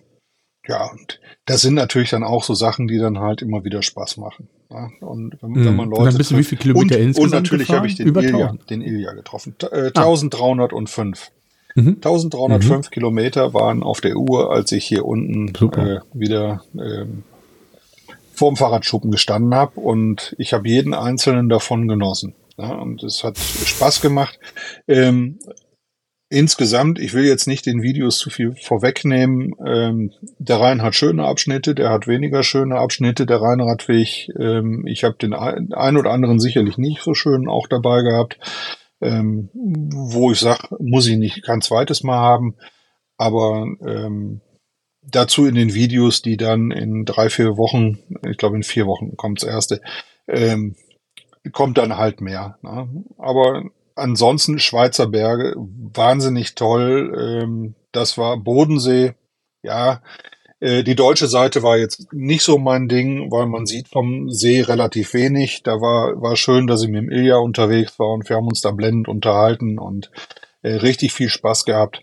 [0.68, 4.18] ja, und das sind natürlich dann auch so Sachen, die dann halt immer wieder Spaß
[4.18, 4.48] machen.
[4.70, 4.90] Ja?
[5.02, 5.66] Und wenn, mhm.
[5.66, 6.02] wenn man Leute.
[6.02, 8.24] Und dann bist du wie viele Kilometer und, insgesamt Und natürlich habe ich den Über
[8.24, 9.56] Ilja, den Ilja getroffen.
[9.72, 11.32] Äh, 1305.
[11.76, 11.88] Mhm.
[11.96, 12.92] 1305 mhm.
[12.92, 17.24] Kilometer waren auf der Uhr, als ich hier unten äh, wieder ähm,
[18.34, 22.36] vorm Fahrradschuppen gestanden habe und ich habe jeden einzelnen davon genossen.
[22.58, 24.40] Ja, und es hat Spaß gemacht.
[24.88, 25.40] Ähm,
[26.34, 31.26] insgesamt, ich will jetzt nicht den Videos zu viel vorwegnehmen, ähm, der Rhein hat schöne
[31.26, 34.30] Abschnitte, der hat weniger schöne Abschnitte, der Rheinradweg.
[34.40, 38.40] Ähm, ich habe den ein, oder anderen sicherlich nicht so schön auch dabei gehabt,
[39.00, 42.56] ähm, wo ich sage, muss ich nicht kein zweites Mal haben.
[43.18, 44.42] Aber ähm,
[45.04, 49.16] dazu in den Videos, die dann in drei, vier Wochen, ich glaube in vier Wochen
[49.18, 49.82] kommt's erste,
[50.28, 50.76] ähm,
[51.52, 52.58] kommt dann halt mehr.
[52.64, 53.06] Ne?
[53.20, 53.64] Aber
[53.96, 57.42] ansonsten Schweizer Berge, wahnsinnig toll.
[57.44, 59.14] Ähm, das war Bodensee.
[59.62, 60.02] Ja,
[60.64, 64.62] äh, die deutsche Seite war jetzt nicht so mein Ding, weil man sieht vom See
[64.62, 65.62] relativ wenig.
[65.64, 68.62] Da war, war schön, dass ich mit dem Ilja unterwegs war und wir haben uns
[68.62, 70.10] da blendend unterhalten und
[70.62, 72.02] äh, richtig viel Spaß gehabt.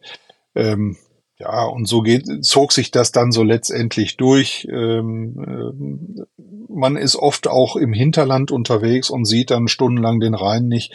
[0.54, 0.96] Ähm,
[1.38, 4.68] ja, und so geht, zog sich das dann so letztendlich durch.
[4.70, 10.68] Ähm, äh, man ist oft auch im Hinterland unterwegs und sieht dann stundenlang den Rhein
[10.68, 10.92] nicht.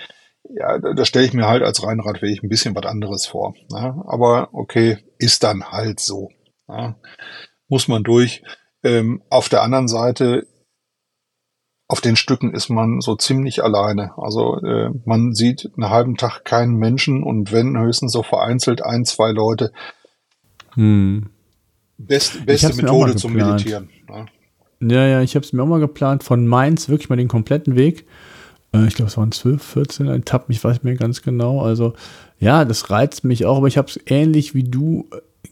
[0.49, 3.53] Ja, da, da stelle ich mir halt als Rheinradweg ein bisschen was anderes vor.
[3.71, 4.03] Ne?
[4.07, 6.29] Aber okay, ist dann halt so.
[6.67, 6.95] Ne?
[7.67, 8.43] Muss man durch.
[8.83, 10.47] Ähm, auf der anderen Seite,
[11.87, 14.11] auf den Stücken ist man so ziemlich alleine.
[14.17, 19.05] Also äh, man sieht einen halben Tag keinen Menschen und wenn höchstens so vereinzelt ein,
[19.05, 19.71] zwei Leute,
[20.75, 21.29] hm.
[21.97, 23.89] Best, beste Methode zum Meditieren.
[24.09, 24.25] Ne?
[24.81, 27.75] Ja, ja, ich habe es mir auch mal geplant, von Mainz wirklich mal den kompletten
[27.75, 28.05] Weg.
[28.75, 31.61] Äh, ich glaube, es waren 12, 14 Etappen, ich weiß mir ganz genau.
[31.61, 31.93] Also,
[32.39, 35.07] ja, das reizt mich auch, aber ich habe es ähnlich wie du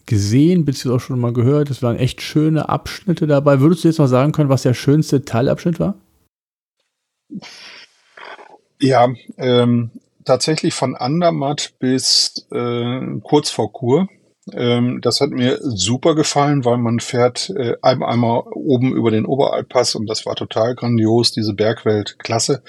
[0.06, 1.70] gesehen, beziehungsweise auch schon mal gehört.
[1.70, 3.60] Es waren echt schöne Abschnitte dabei.
[3.60, 5.96] Würdest du jetzt noch sagen können, was der schönste Teilabschnitt war?
[8.80, 9.08] Ja,
[9.38, 9.92] ähm,
[10.26, 14.10] tatsächlich von Andermatt bis äh, kurz vor Kur
[14.52, 19.96] ähm, das hat mir super gefallen, weil man fährt äh, einmal oben über den Oberalpass
[19.96, 22.62] und das war total grandios, diese Bergwelt, klasse.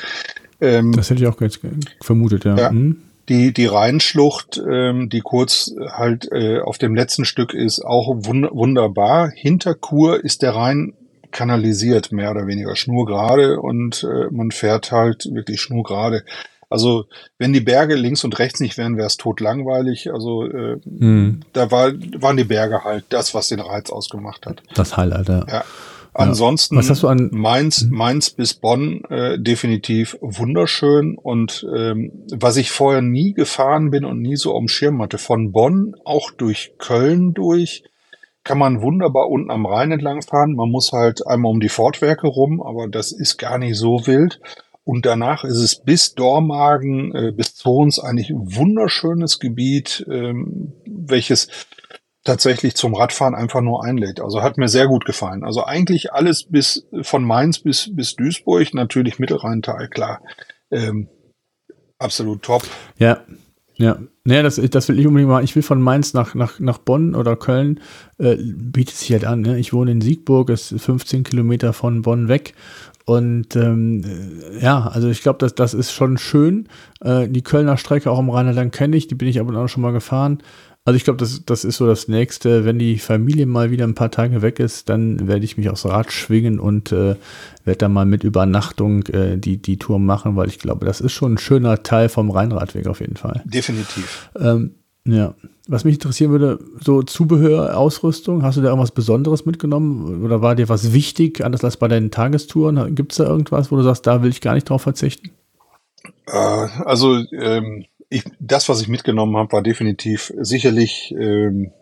[0.65, 1.61] Ähm, das hätte ich auch jetzt
[2.01, 2.57] vermutet, ja.
[2.57, 3.03] ja mhm.
[3.29, 8.49] Die, die Rheinschlucht, ähm, die kurz halt äh, auf dem letzten Stück ist, auch wund
[8.53, 9.31] wunderbar.
[9.31, 10.93] Hinter Kur ist der Rhein
[11.31, 16.23] kanalisiert, mehr oder weniger schnurgerade und äh, man fährt halt wirklich schnurgerade.
[16.71, 17.07] Also
[17.39, 20.13] wenn die Berge links und rechts nicht wären, wäre es totlangweilig.
[20.13, 21.43] Also äh, mhm.
[21.53, 24.63] da war, waren die Berge halt das, was den Reiz ausgemacht hat.
[24.75, 25.47] Das Highlight, ja.
[25.49, 25.65] ja.
[26.15, 27.97] Ansonsten Was hast du an Mainz, mhm.
[27.97, 34.23] Mainz bis Bonn äh, definitiv wunderschön und ähm, was ich vorher nie gefahren bin und
[34.23, 37.83] nie so am Schirm hatte, von Bonn auch durch Köln durch,
[38.45, 40.55] kann man wunderbar unten am Rhein entlang fahren.
[40.55, 44.41] Man muss halt einmal um die Fortwerke rum, aber das ist gar nicht so wild.
[44.85, 51.49] Und danach ist es bis Dormagen, äh, bis Zons eigentlich ein wunderschönes Gebiet, ähm, welches
[52.25, 54.21] tatsächlich zum Radfahren einfach nur einlädt.
[54.21, 55.45] Also hat mir sehr gut gefallen.
[55.45, 60.23] Also eigentlich alles bis von Mainz bis bis Duisburg, natürlich Mittelrheintal, klar.
[60.71, 61.09] ähm,
[61.99, 62.65] absolut top.
[62.99, 63.21] Ja,
[63.77, 65.43] ja, naja, das, das will ich unbedingt mal.
[65.43, 67.81] Ich will von Mainz nach, nach, nach Bonn oder Köln,
[68.19, 69.41] äh, bietet sich halt an.
[69.41, 69.59] Ne?
[69.59, 72.55] Ich wohne in Siegburg, ist 15 Kilometer von Bonn weg.
[73.05, 74.03] Und ähm,
[74.61, 76.69] ja, also ich glaube, das, das ist schon schön.
[77.01, 79.83] Äh, die Kölner Strecke auch im Rheinland kenne ich, die bin ich aber auch schon
[79.83, 80.39] mal gefahren.
[80.87, 82.67] Also ich glaube, das, das ist so das Nächste.
[82.67, 85.87] Wenn die Familie mal wieder ein paar Tage weg ist, dann werde ich mich aufs
[85.87, 87.17] Rad schwingen und äh,
[87.65, 91.13] werde dann mal mit Übernachtung äh, die, die Tour machen, weil ich glaube, das ist
[91.13, 93.43] schon ein schöner Teil vom Rheinradweg auf jeden Fall.
[93.47, 94.31] Definitiv.
[94.39, 94.75] Ähm,
[95.07, 95.35] ja.
[95.67, 100.55] Was mich interessieren würde, so Zubehör, Ausrüstung, hast du da irgendwas Besonderes mitgenommen oder war
[100.55, 102.95] dir was wichtig, anders als bei deinen Tagestouren?
[102.95, 105.31] Gibt es da irgendwas, wo du sagst, da will ich gar nicht drauf verzichten?
[106.27, 106.33] Äh,
[106.85, 111.73] also ähm, ich, das, was ich mitgenommen habe, war definitiv sicherlich ähm,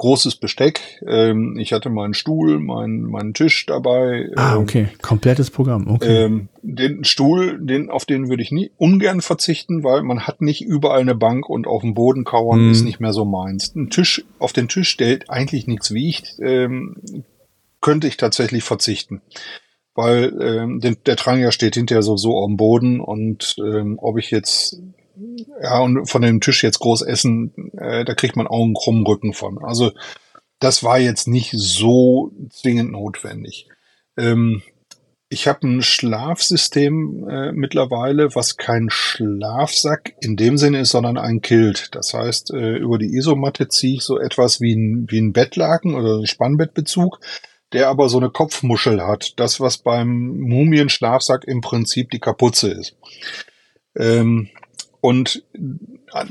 [0.00, 0.80] großes Besteck.
[1.06, 4.30] Ähm, ich hatte meinen Stuhl, meinen, meinen Tisch dabei.
[4.34, 4.88] Ah, ähm, okay.
[5.02, 5.88] Komplettes Programm.
[5.88, 6.24] Okay.
[6.24, 10.62] Ähm, den Stuhl, den, auf den würde ich nie ungern verzichten, weil man hat nicht
[10.62, 12.72] überall eine Bank und auf dem Boden kauern mm.
[12.72, 13.74] ist nicht mehr so meins.
[13.76, 16.96] Ein Tisch, auf den Tisch, der eigentlich nichts wiegt, ähm,
[17.82, 19.20] könnte ich tatsächlich verzichten.
[19.94, 24.30] Weil ähm, den, der Trangia steht hinterher so, so am Boden und ähm, ob ich
[24.30, 24.80] jetzt
[25.62, 29.06] ja, und von dem Tisch jetzt groß essen, äh, da kriegt man auch einen krummen
[29.06, 29.58] Rücken von.
[29.62, 29.92] Also
[30.58, 33.68] das war jetzt nicht so zwingend notwendig.
[34.16, 34.62] Ähm,
[35.32, 41.40] ich habe ein Schlafsystem äh, mittlerweile, was kein Schlafsack in dem Sinne ist, sondern ein
[41.40, 41.94] Kilt.
[41.94, 45.94] Das heißt, äh, über die Isomatte ziehe ich so etwas wie ein, wie ein Bettlaken
[45.94, 47.20] oder ein Spannbettbezug,
[47.72, 49.38] der aber so eine Kopfmuschel hat.
[49.38, 52.96] Das, was beim Mumienschlafsack im Prinzip die Kapuze ist.
[53.96, 54.48] Ähm,
[55.00, 55.44] und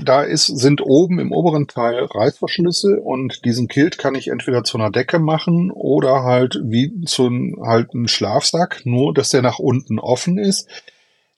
[0.03, 4.78] da ist, sind oben im oberen Teil Reißverschlüsse und diesen Kilt kann ich entweder zu
[4.78, 9.59] einer Decke machen oder halt wie zu einem, halt einen Schlafsack, nur dass der nach
[9.59, 10.67] unten offen ist.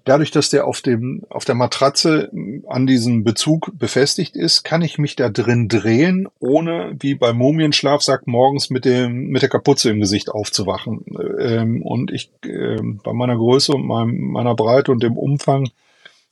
[0.04, 2.32] Dadurch, dass der auf dem, auf der Matratze
[2.68, 8.26] an diesem Bezug befestigt ist, kann ich mich da drin drehen, ohne wie beim Mumienschlafsack
[8.26, 11.06] morgens mit dem, mit der Kapuze im Gesicht aufzuwachen.
[11.40, 15.70] Ähm, und ich, ähm, bei meiner Größe und meinem, meiner Breite und dem Umfang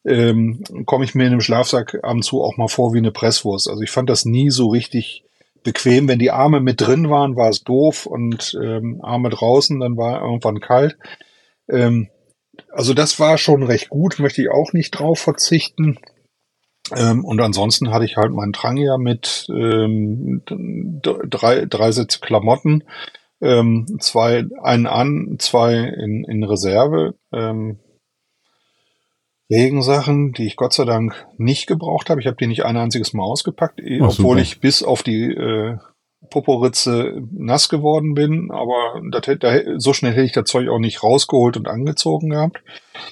[0.06, 3.12] ähm, komme ich mir in dem Schlafsack ab und zu auch mal vor wie eine
[3.12, 3.70] Presswurst.
[3.70, 5.24] Also ich fand das nie so richtig
[5.64, 6.08] bequem.
[6.08, 10.22] Wenn die Arme mit drin waren, war es doof und ähm, Arme draußen, dann war
[10.22, 10.98] irgendwann kalt.
[11.70, 12.10] Ähm,
[12.72, 16.00] also das war schon recht gut, möchte ich auch nicht drauf verzichten.
[16.96, 22.84] Ähm, und ansonsten hatte ich halt meinen Trangia mit ähm, drei, drei Sätze Klamotten,
[23.42, 27.16] ähm, zwei, einen an, zwei in, in Reserve.
[27.32, 27.80] Ähm,
[29.50, 32.22] Regensachen, die ich Gott sei Dank nicht gebraucht habe.
[32.22, 34.42] Ich habe die nicht ein einziges Mal ausgepackt, Ach, obwohl super.
[34.42, 35.78] ich bis auf die äh,
[36.30, 38.52] Poporitze nass geworden bin.
[38.52, 42.62] Aber das, da, so schnell hätte ich das Zeug auch nicht rausgeholt und angezogen gehabt.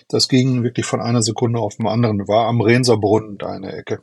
[0.10, 2.28] Das ging wirklich von einer Sekunde auf den anderen.
[2.28, 4.02] War am Renserbrunnen da in der Ecke.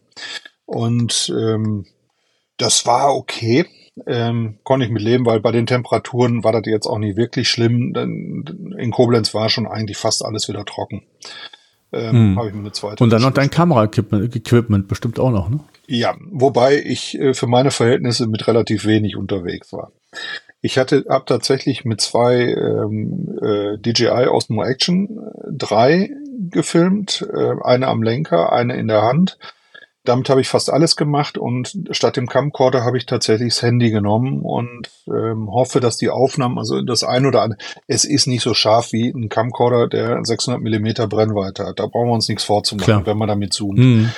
[0.66, 1.86] Und ähm,
[2.56, 3.66] das war okay.
[4.08, 7.48] Ähm, konnte ich mit leben, weil bei den Temperaturen war das jetzt auch nicht wirklich
[7.48, 7.92] schlimm.
[7.92, 11.02] Denn in Koblenz war schon eigentlich fast alles wieder trocken
[11.94, 12.38] ähm, hm.
[12.38, 13.02] habe ich mir eine zweite.
[13.02, 15.60] Und dann noch dein Kamera-Equipment bestimmt auch noch, ne?
[15.86, 19.92] Ja, wobei ich äh, für meine Verhältnisse mit relativ wenig unterwegs war.
[20.62, 25.20] Ich hatte ab tatsächlich mit zwei ähm, äh, DJI Osmo Action
[25.50, 26.10] 3 äh,
[26.50, 29.38] gefilmt, äh, eine am Lenker, eine in der Hand
[30.04, 33.90] damit habe ich fast alles gemacht und statt dem Camcorder habe ich tatsächlich das Handy
[33.90, 38.42] genommen und ähm, hoffe, dass die Aufnahmen, also das ein oder andere, es ist nicht
[38.42, 41.78] so scharf wie ein Camcorder, der 600 Millimeter Brennweite hat.
[41.78, 43.06] Da brauchen wir uns nichts vorzumachen, Klar.
[43.06, 43.78] wenn man damit zoomt.
[43.78, 44.10] Mhm.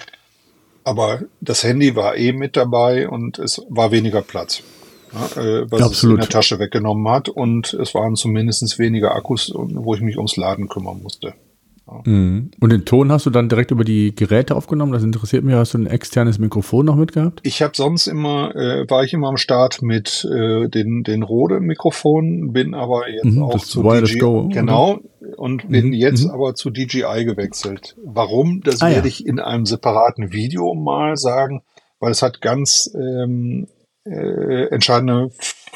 [0.83, 4.63] Aber das Handy war eh mit dabei und es war weniger Platz.
[5.13, 5.93] Ja, äh, was Absolut.
[5.93, 10.17] es in der Tasche weggenommen hat und es waren zumindest weniger Akkus, wo ich mich
[10.17, 11.35] ums Laden kümmern musste.
[12.05, 12.51] Mhm.
[12.61, 14.93] Und den Ton hast du dann direkt über die Geräte aufgenommen?
[14.93, 15.55] Das interessiert mich.
[15.55, 17.41] Hast du ein externes Mikrofon noch mitgehabt?
[17.45, 22.53] Ich habe sonst immer, äh, war ich immer am Start mit äh, den, den Rode-Mikrofonen,
[22.53, 24.19] bin aber jetzt mhm, auch zu DJI.
[24.19, 24.95] Go, genau.
[24.95, 25.39] Oder?
[25.39, 25.93] Und bin mhm.
[25.93, 26.31] jetzt mhm.
[26.31, 27.97] aber zu DJI gewechselt.
[28.05, 28.63] Warum?
[28.65, 29.07] Das ah, werde ja.
[29.07, 31.63] ich in einem separaten Video mal sagen,
[32.01, 33.69] weil es hat ganz ähm,
[34.05, 35.31] äh, entscheidende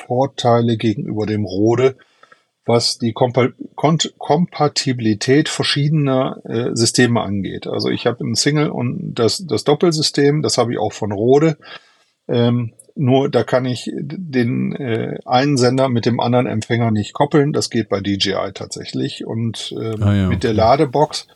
[0.07, 1.97] Vorteile gegenüber dem Rode
[2.71, 7.67] was die Kompa Kompatibilität verschiedener äh, Systeme angeht.
[7.67, 11.57] Also ich habe ein Single und das, das Doppelsystem, das habe ich auch von Rode.
[12.29, 17.53] Ähm, nur da kann ich den äh, einen Sender mit dem anderen Empfänger nicht koppeln.
[17.53, 19.27] Das geht bei DJI tatsächlich.
[19.27, 20.29] Und ähm, ah, ja.
[20.29, 21.27] mit der Ladebox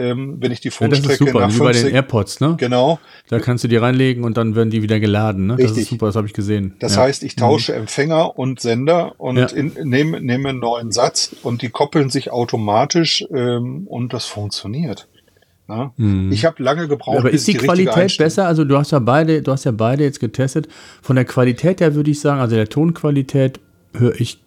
[0.00, 2.56] ähm, wenn ich die Funkstrecke ja, das ist super, nach wie bei den AirPods, ne?
[2.58, 2.98] Genau.
[3.28, 5.58] Da kannst du die reinlegen und dann werden die wieder geladen, ne?
[5.58, 5.68] Richtig.
[5.68, 6.74] Das ist super, das habe ich gesehen.
[6.78, 7.02] Das ja.
[7.02, 7.80] heißt, ich tausche mhm.
[7.80, 9.48] Empfänger und Sender und ja.
[9.84, 15.08] nehme, nehme einen neuen Satz und die koppeln sich automatisch ähm, und das funktioniert.
[15.70, 15.92] Ja?
[15.96, 16.32] Mhm.
[16.32, 17.18] Ich habe lange gebraucht.
[17.18, 18.46] Aber ist die, die Qualität besser?
[18.46, 20.68] Also du hast ja beide, du hast ja beide jetzt getestet.
[21.00, 23.60] Von der Qualität her würde ich sagen, also der Tonqualität
[23.94, 24.40] höre ich,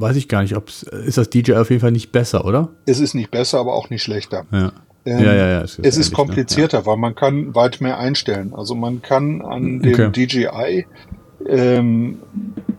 [0.00, 2.70] weiß ich gar nicht, ob ist das DJ auf jeden Fall nicht besser, oder?
[2.86, 4.44] Es ist nicht besser, aber auch nicht schlechter.
[4.52, 4.72] Ja.
[5.04, 6.86] Ähm, ja, ja, ja, es ist, es ist komplizierter, ne?
[6.86, 8.52] weil man kann weit mehr einstellen.
[8.54, 10.26] Also man kann an dem okay.
[10.26, 10.86] DJI
[11.48, 12.18] ähm,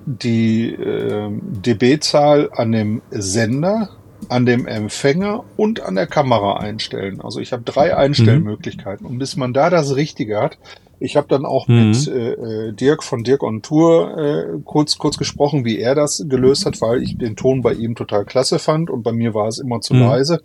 [0.05, 3.89] die ähm, dB-Zahl an dem Sender,
[4.29, 7.21] an dem Empfänger und an der Kamera einstellen.
[7.21, 9.05] Also ich habe drei Einstellmöglichkeiten.
[9.05, 9.13] Mhm.
[9.13, 10.57] Und bis man da das Richtige hat,
[10.99, 11.89] ich habe dann auch mhm.
[11.89, 16.25] mit äh, äh, Dirk von Dirk on Tour äh, kurz, kurz gesprochen, wie er das
[16.27, 19.47] gelöst hat, weil ich den Ton bei ihm total klasse fand und bei mir war
[19.47, 20.01] es immer zu mhm.
[20.01, 20.43] leise.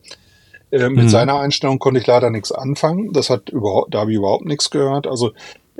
[0.70, 1.08] Äh, mit mhm.
[1.08, 3.12] seiner Einstellung konnte ich leider nichts anfangen.
[3.12, 5.06] Das hat überhaupt, da habe ich überhaupt nichts gehört.
[5.06, 5.32] Also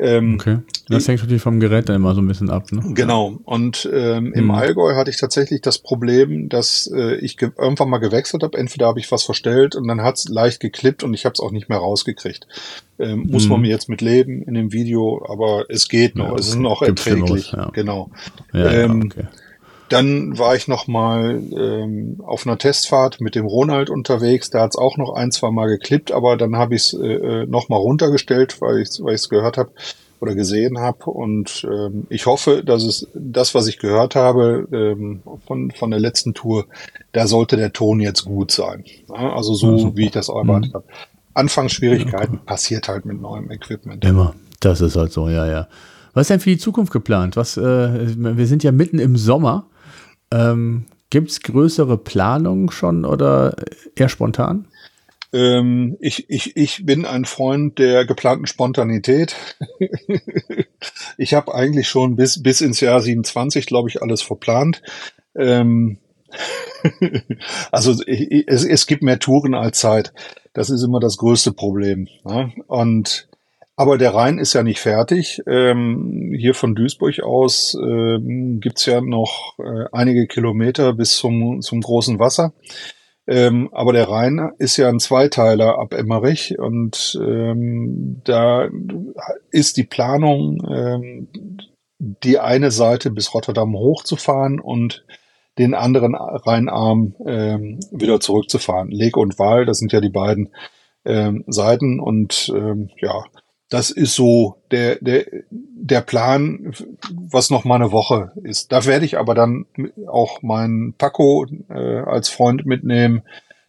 [0.03, 0.59] ähm, okay.
[0.89, 2.73] Das hängt natürlich vom Gerät dann immer so ein bisschen ab.
[2.73, 2.83] Ne?
[2.93, 3.39] Genau.
[3.45, 4.51] Und ähm, im hm.
[4.51, 8.59] Allgäu hatte ich tatsächlich das Problem, dass äh, ich irgendwann mal gewechselt habe.
[8.59, 11.41] Entweder habe ich was verstellt und dann hat es leicht geklippt und ich habe es
[11.41, 12.49] auch nicht mehr rausgekriegt.
[12.99, 16.27] Ähm, muss man mir jetzt mit leben in dem Video, aber es geht noch.
[16.27, 16.41] Ja, okay.
[16.41, 17.53] Es ist noch erträglich.
[17.53, 17.71] Ja.
[17.73, 18.11] Genau.
[18.53, 19.27] Ja, ähm, okay.
[19.93, 24.51] Dann war ich noch mal ähm, auf einer Testfahrt mit dem Ronald unterwegs.
[24.51, 27.07] Da hat es auch noch ein, zwei Mal geklippt, aber dann habe ich es äh,
[27.07, 29.71] äh, noch mal runtergestellt, weil ich weil es gehört habe
[30.21, 31.11] oder gesehen habe.
[31.11, 36.01] Und ähm, ich hoffe, dass es das, was ich gehört habe ähm, von von der
[36.01, 36.67] letzten Tour,
[37.13, 38.85] da sollte der Ton jetzt gut sein.
[39.09, 40.75] Ja, also so, ja, wie ich das erwartet mhm.
[40.75, 40.85] habe.
[41.35, 44.05] Anfangsschwierigkeiten ja, passiert halt mit neuem Equipment.
[44.05, 44.35] Immer.
[44.61, 45.69] Das ist halt so, ja, ja.
[46.15, 47.37] Was ist denn für die Zukunft geplant?
[47.37, 49.67] Was, äh, wir sind ja mitten im Sommer.
[50.33, 53.55] Ähm, Gibt es größere Planungen schon oder
[53.95, 54.67] eher spontan?
[55.35, 59.37] Ähm, ich, ich, ich bin ein Freund der geplanten Spontanität.
[61.19, 64.83] ich habe eigentlich schon bis, bis ins Jahr 27, glaube ich, alles verplant.
[65.35, 65.99] Ähm,
[67.71, 70.15] also es, es gibt mehr Touren als Zeit.
[70.55, 72.09] Das ist immer das größte Problem.
[72.25, 72.53] Ne?
[72.67, 73.29] Und
[73.77, 75.43] aber der Rhein ist ja nicht fertig.
[75.47, 81.81] Ähm, hier von Duisburg aus ähm, gibt's ja noch äh, einige Kilometer bis zum, zum
[81.81, 82.53] großen Wasser.
[83.27, 88.69] Ähm, aber der Rhein ist ja ein Zweiteiler ab Emmerich und ähm, da
[89.51, 91.29] ist die Planung, ähm,
[91.99, 95.05] die eine Seite bis Rotterdam hochzufahren und
[95.59, 98.91] den anderen Rheinarm ähm, wieder zurückzufahren.
[98.91, 100.53] Leg und Wahl, das sind ja die beiden
[101.05, 103.25] ähm, Seiten und ähm, ja,
[103.73, 106.75] das ist so der, der, der Plan,
[107.11, 108.71] was noch mal eine Woche ist.
[108.71, 109.65] Da werde ich aber dann
[110.07, 113.23] auch meinen Paco äh, als Freund mitnehmen.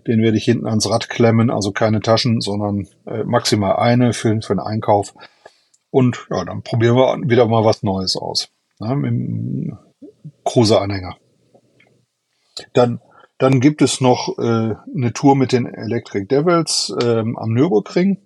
[0.06, 4.42] Den werde ich hinten ans Rad klemmen, also keine Taschen, sondern äh, maximal eine für,
[4.42, 5.14] für den Einkauf.
[5.90, 8.50] Und ja, dann probieren wir wieder mal was Neues aus.
[8.82, 9.78] Ja, mit dem
[10.44, 11.16] Cruiser-Anhänger.
[12.74, 13.00] Dann,
[13.38, 18.18] dann gibt es noch äh, eine Tour mit den Electric Devils ähm, am Nürburgring.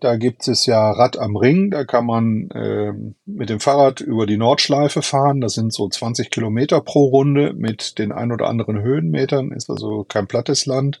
[0.00, 2.92] Da gibt es ja Rad am Ring, da kann man äh,
[3.26, 5.40] mit dem Fahrrad über die Nordschleife fahren.
[5.40, 10.04] Das sind so 20 Kilometer pro Runde mit den ein oder anderen Höhenmetern, ist also
[10.04, 11.00] kein plattes Land.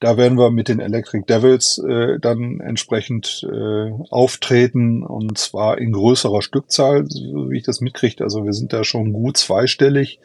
[0.00, 5.92] Da werden wir mit den Electric Devils äh, dann entsprechend äh, auftreten und zwar in
[5.92, 8.22] größerer Stückzahl, so wie ich das mitkriege.
[8.22, 10.20] Also wir sind da schon gut zweistellig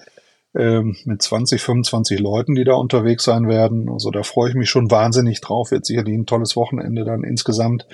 [0.52, 3.88] mit 20, 25 Leuten, die da unterwegs sein werden.
[3.88, 5.70] Also da freue ich mich schon wahnsinnig drauf.
[5.70, 7.86] Wird sicherlich ein tolles Wochenende dann insgesamt.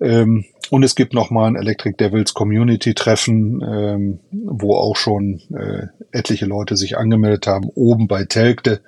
[0.00, 5.40] Ähm, und es gibt noch mal ein Electric Devils Community Treffen, ähm, wo auch schon
[5.54, 8.80] äh, etliche Leute sich angemeldet haben, oben bei Telgte.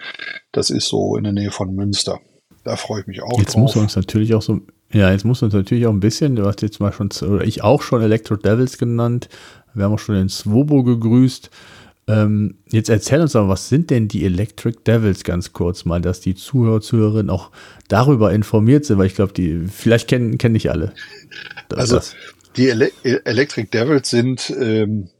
[0.52, 2.20] Das ist so in der Nähe von Münster.
[2.64, 3.62] Da freue ich mich auch jetzt drauf.
[3.66, 4.60] Jetzt muss uns natürlich auch so,
[4.92, 7.62] ja, jetzt muss uns natürlich auch ein bisschen, du hast jetzt mal schon, oder ich
[7.62, 9.28] auch schon Electro Devils genannt.
[9.74, 11.50] Wir haben auch schon den Swobo gegrüßt.
[12.08, 16.20] Ähm, jetzt erzähl uns aber, was sind denn die Electric Devils ganz kurz mal, dass
[16.20, 17.50] die Zuhörer, Zuhörerinnen auch
[17.88, 20.94] darüber informiert sind, weil ich glaube, die vielleicht kennen, kennen nicht alle.
[21.68, 22.16] Das also
[22.56, 25.10] die Ele Electric Devils sind ähm,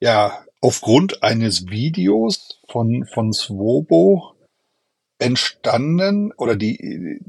[0.00, 4.34] ja aufgrund eines Videos von, von Swobo
[5.18, 7.20] entstanden oder die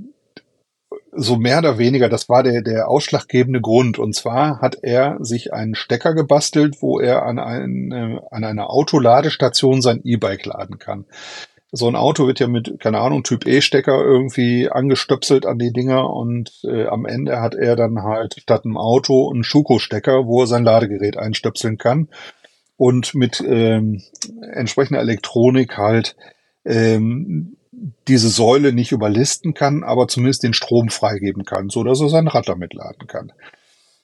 [1.11, 3.99] so mehr oder weniger, das war der, der ausschlaggebende Grund.
[3.99, 9.81] Und zwar hat er sich einen Stecker gebastelt, wo er an, ein, an einer Autoladestation
[9.81, 11.05] sein E-Bike laden kann.
[11.71, 16.09] So ein Auto wird ja mit, keine Ahnung, Typ E-Stecker irgendwie angestöpselt an die Dinger
[16.09, 20.47] und äh, am Ende hat er dann halt statt einem Auto einen Schuko-Stecker, wo er
[20.47, 22.07] sein Ladegerät einstöpseln kann
[22.77, 24.01] und mit ähm,
[24.53, 26.15] entsprechender Elektronik halt
[26.63, 27.56] ähm,
[28.07, 32.27] diese Säule nicht überlisten kann, aber zumindest den Strom freigeben kann, so dass er sein
[32.27, 33.31] Rad damit laden kann.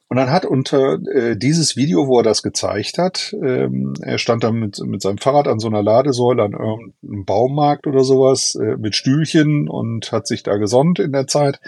[0.09, 4.43] Und dann hat unter äh, dieses Video, wo er das gezeigt hat, ähm, er stand
[4.43, 8.77] dann mit, mit seinem Fahrrad an so einer Ladesäule an irgendeinem Baumarkt oder sowas äh,
[8.77, 11.59] mit Stühlchen und hat sich da gesonnt in der Zeit.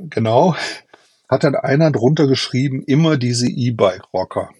[0.00, 0.56] genau,
[1.28, 4.50] hat dann einer drunter geschrieben, immer diese E-Bike-Rocker.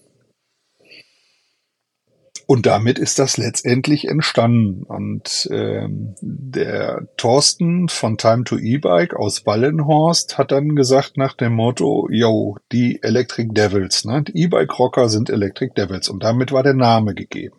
[2.47, 4.83] Und damit ist das letztendlich entstanden.
[4.83, 11.53] Und ähm, der Thorsten von Time to E-Bike aus Wallenhorst hat dann gesagt nach dem
[11.53, 14.23] Motto, yo, die Electric Devils, ne?
[14.23, 16.07] Die E-Bike-Rocker sind Electric Devils.
[16.07, 17.57] Und damit war der Name gegeben.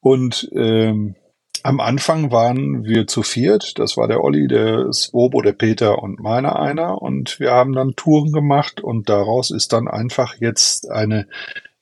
[0.00, 1.14] Und ähm,
[1.62, 3.78] am Anfang waren wir zu viert.
[3.78, 7.00] Das war der Olli, der Swobo, der Peter und meiner einer.
[7.00, 11.28] Und wir haben dann Touren gemacht und daraus ist dann einfach jetzt eine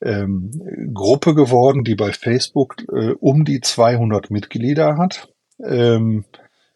[0.03, 0.51] ähm,
[0.93, 5.29] Gruppe geworden, die bei Facebook äh, um die 200 Mitglieder hat.
[5.65, 6.25] Ähm,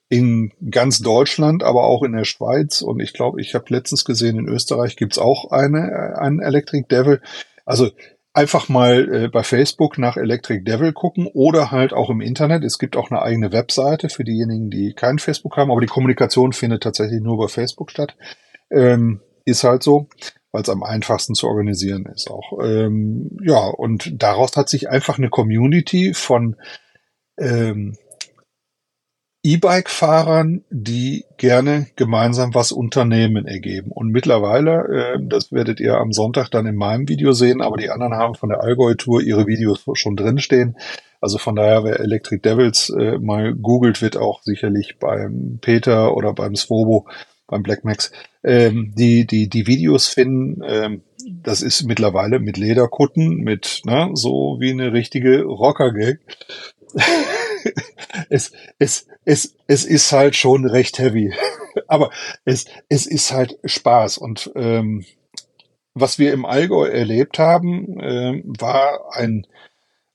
[0.08, 2.80] in ganz Deutschland, aber auch in der Schweiz.
[2.80, 6.86] Und ich glaube, ich habe letztens gesehen, in Österreich gibt's auch eine, äh, einen Electric
[6.88, 7.20] Devil.
[7.64, 7.90] Also
[8.32, 12.62] einfach mal äh, bei Facebook nach Electric Devil gucken oder halt auch im Internet.
[12.62, 16.52] Es gibt auch eine eigene Webseite für diejenigen, die kein Facebook haben, aber die Kommunikation
[16.52, 18.16] findet tatsächlich nur bei Facebook statt.
[18.70, 20.08] Ähm, ist halt so
[20.56, 22.58] weil es am einfachsten zu organisieren ist auch.
[22.62, 26.56] Ähm, ja, und daraus hat sich einfach eine Community von
[27.36, 27.98] ähm,
[29.42, 33.92] E-Bike-Fahrern, die gerne gemeinsam was unternehmen, ergeben.
[33.92, 37.90] Und mittlerweile, äh, das werdet ihr am Sonntag dann in meinem Video sehen, aber die
[37.90, 40.78] anderen haben von der Allgäu-Tour ihre Videos schon drinstehen.
[41.20, 46.32] Also von daher, wer Electric Devils äh, mal googelt, wird auch sicherlich beim Peter oder
[46.32, 47.06] beim Svobo
[47.46, 48.10] beim Black Max,
[48.42, 54.56] ähm, die, die, die Videos finden, ähm, das ist mittlerweile mit Lederkutten, mit, ne, so
[54.60, 56.20] wie eine richtige Rocker-Gag.
[58.30, 61.32] es, es, es, es ist halt schon recht heavy.
[61.88, 62.10] Aber
[62.44, 64.18] es, es ist halt Spaß.
[64.18, 65.04] Und ähm,
[65.94, 69.46] was wir im Allgäu erlebt haben, äh, war ein,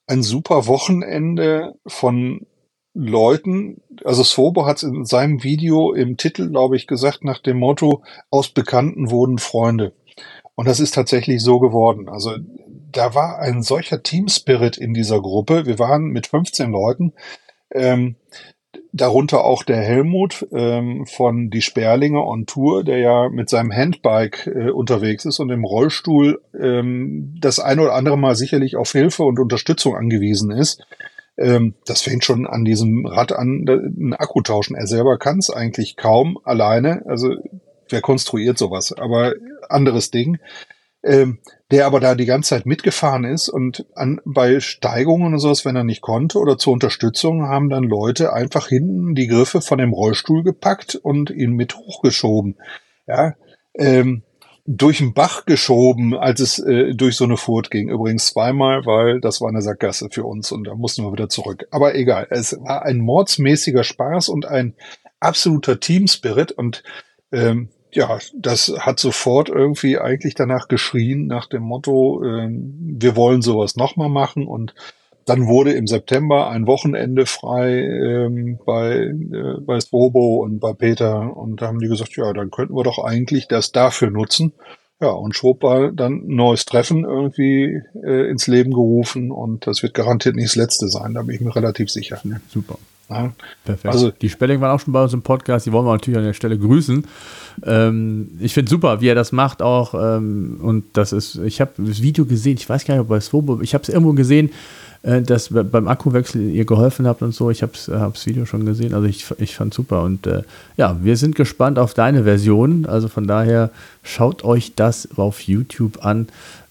[0.08, 2.46] ein super Wochenende von
[2.94, 7.58] Leuten, also Svobo hat es in seinem Video im Titel, glaube ich, gesagt, nach dem
[7.58, 9.94] Motto, aus Bekannten wurden Freunde.
[10.56, 12.10] Und das ist tatsächlich so geworden.
[12.10, 12.36] Also
[12.92, 15.66] da war ein solcher Team-Spirit in dieser Gruppe.
[15.66, 17.14] Wir waren mit 15 Leuten,
[17.74, 18.16] ähm,
[18.92, 24.48] darunter auch der Helmut ähm, von Die Sperlinge on Tour, der ja mit seinem Handbike
[24.48, 29.24] äh, unterwegs ist und im Rollstuhl ähm, das ein oder andere Mal sicherlich auf Hilfe
[29.24, 30.84] und Unterstützung angewiesen ist.
[31.38, 34.76] Ähm, das fängt schon an diesem Rad an, einen Akku tauschen.
[34.76, 37.04] Er selber kann es eigentlich kaum alleine.
[37.08, 37.36] Also
[37.90, 38.94] wer konstruiert sowas?
[38.94, 39.34] Aber
[39.70, 40.40] anderes Ding.
[41.04, 41.40] Ähm,
[41.72, 45.76] der aber da die ganze Zeit mitgefahren ist und an, bei Steigungen und sowas, wenn
[45.76, 49.94] er nicht konnte oder zur Unterstützung, haben dann Leute einfach hinten die Griffe von dem
[49.94, 52.58] Rollstuhl gepackt und ihn mit hochgeschoben.
[53.08, 53.34] Ja,
[53.74, 54.22] ähm,
[54.66, 57.89] durch den Bach geschoben, als es äh, durch so eine Furt ging.
[57.89, 61.68] Übrigens zweimal, weil das war eine Sackgasse für uns und da mussten wir wieder zurück.
[61.72, 64.76] Aber egal, es war ein mordsmäßiger Spaß und ein
[65.20, 66.84] absoluter Teamspirit und
[67.32, 73.41] ähm, ja, das hat sofort irgendwie eigentlich danach geschrien, nach dem Motto, ähm, wir wollen
[73.41, 74.74] sowas nochmal machen und
[75.32, 81.36] dann wurde im September ein Wochenende frei ähm, bei, äh, bei Swobo und bei Peter
[81.36, 84.54] und da haben die gesagt, ja, dann könnten wir doch eigentlich das dafür nutzen.
[85.00, 89.82] Ja, und schwupp war dann ein neues Treffen irgendwie äh, ins Leben gerufen und das
[89.82, 92.20] wird garantiert nicht das letzte sein, da bin ich mir relativ sicher.
[92.24, 92.78] Ja, super.
[93.12, 93.32] Ja.
[93.66, 93.93] Perfekt.
[93.93, 96.24] Also die Spelling waren auch schon bei uns im Podcast, die wollen wir natürlich an
[96.24, 97.05] der Stelle grüßen.
[97.64, 99.93] Ähm, ich finde super, wie er das macht auch.
[99.93, 103.20] Ähm, und das ist, ich habe das Video gesehen, ich weiß gar nicht, ob bei
[103.20, 104.51] Swobo, ich habe es irgendwo gesehen,
[105.03, 107.49] äh, dass beim Akkuwechsel ihr geholfen habt und so.
[107.49, 110.03] Ich habe äh, das Video schon gesehen, also ich, ich fand super.
[110.03, 110.43] Und äh,
[110.78, 112.86] ja, wir sind gespannt auf deine Version.
[112.86, 113.72] Also von daher
[114.03, 116.28] schaut euch das auf YouTube an.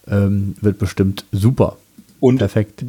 [0.09, 1.77] Ähm, wird bestimmt super.
[2.19, 2.85] Und Perfekt.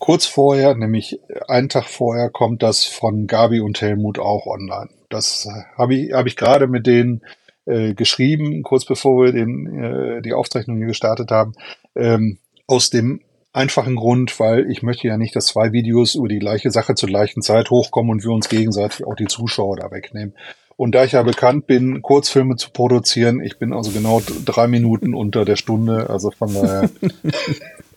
[0.00, 4.88] Kurz vorher, nämlich einen Tag vorher, kommt das von Gabi und Helmut auch online.
[5.10, 7.20] Das äh, habe ich, hab ich gerade mit denen
[7.66, 11.52] äh, geschrieben, kurz bevor wir den, äh, die Aufzeichnung hier gestartet haben.
[11.94, 13.20] Ähm, aus dem
[13.52, 17.10] einfachen Grund, weil ich möchte ja nicht, dass zwei Videos über die gleiche Sache zur
[17.10, 20.34] gleichen Zeit hochkommen und wir uns gegenseitig auch die Zuschauer da wegnehmen.
[20.76, 25.14] Und da ich ja bekannt bin, Kurzfilme zu produzieren, ich bin also genau drei Minuten
[25.14, 26.88] unter der Stunde, also von daher.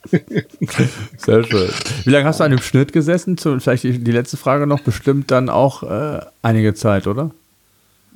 [1.17, 1.69] Sehr schön.
[2.03, 3.37] Wie lange hast du an dem Schnitt gesessen?
[3.37, 7.31] Vielleicht die letzte Frage noch, bestimmt dann auch äh, einige Zeit, oder?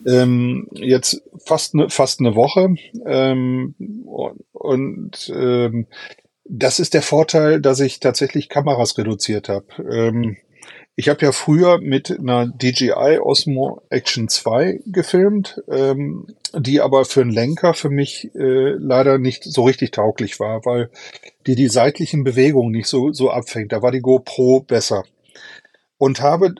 [0.05, 2.75] Ähm, jetzt fast eine fast eine Woche
[3.05, 3.73] ähm,
[4.05, 5.87] und, und ähm,
[6.45, 9.65] das ist der Vorteil, dass ich tatsächlich Kameras reduziert habe.
[9.89, 10.37] Ähm,
[10.95, 17.21] ich habe ja früher mit einer DJI Osmo Action 2 gefilmt, ähm, die aber für
[17.21, 20.89] einen Lenker für mich äh, leider nicht so richtig tauglich war, weil
[21.45, 23.71] die die seitlichen Bewegungen nicht so, so abfängt.
[23.71, 25.03] Da war die GoPro besser.
[25.97, 26.55] Und habe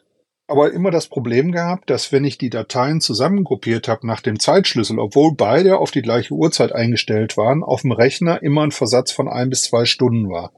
[0.47, 4.97] aber immer das Problem gehabt, dass wenn ich die Dateien zusammengruppiert habe nach dem Zeitschlüssel,
[4.97, 9.27] obwohl beide auf die gleiche Uhrzeit eingestellt waren, auf dem Rechner immer ein Versatz von
[9.27, 10.53] ein bis zwei Stunden war.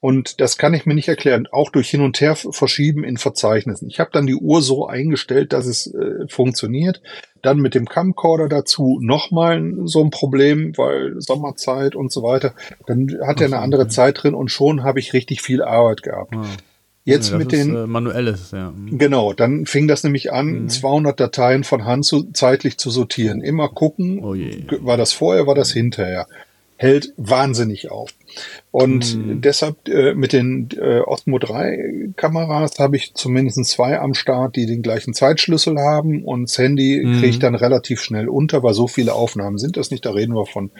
[0.00, 3.88] Und das kann ich mir nicht erklären, auch durch Hin und Her verschieben in Verzeichnissen.
[3.90, 7.02] Ich habe dann die Uhr so eingestellt, dass es äh, funktioniert.
[7.42, 12.52] Dann mit dem Camcorder dazu nochmal so ein Problem, weil Sommerzeit und so weiter.
[12.86, 16.34] Dann hat er eine andere Zeit drin und schon habe ich richtig viel Arbeit gehabt.
[16.34, 16.42] Ja.
[17.04, 18.70] Jetzt Ja, mit den äh, manuelles, ja.
[18.70, 18.98] Mhm.
[18.98, 20.68] Genau, dann fing das nämlich an, Mhm.
[20.68, 23.40] 200 Dateien von Hand zu, zeitlich zu sortieren.
[23.40, 24.34] Immer gucken, Oh
[24.84, 26.26] war das vorher, war das hinterher.
[26.80, 28.10] Hält wahnsinnig auf.
[28.70, 29.40] Und Mhm.
[29.40, 34.66] deshalb äh, mit den äh, Osmo 3 Kameras habe ich zumindest zwei am Start, die
[34.66, 37.12] den gleichen Zeitschlüssel haben und das Handy Mhm.
[37.14, 40.06] kriege ich dann relativ schnell unter, weil so viele Aufnahmen sind das nicht.
[40.06, 40.70] Da reden wir von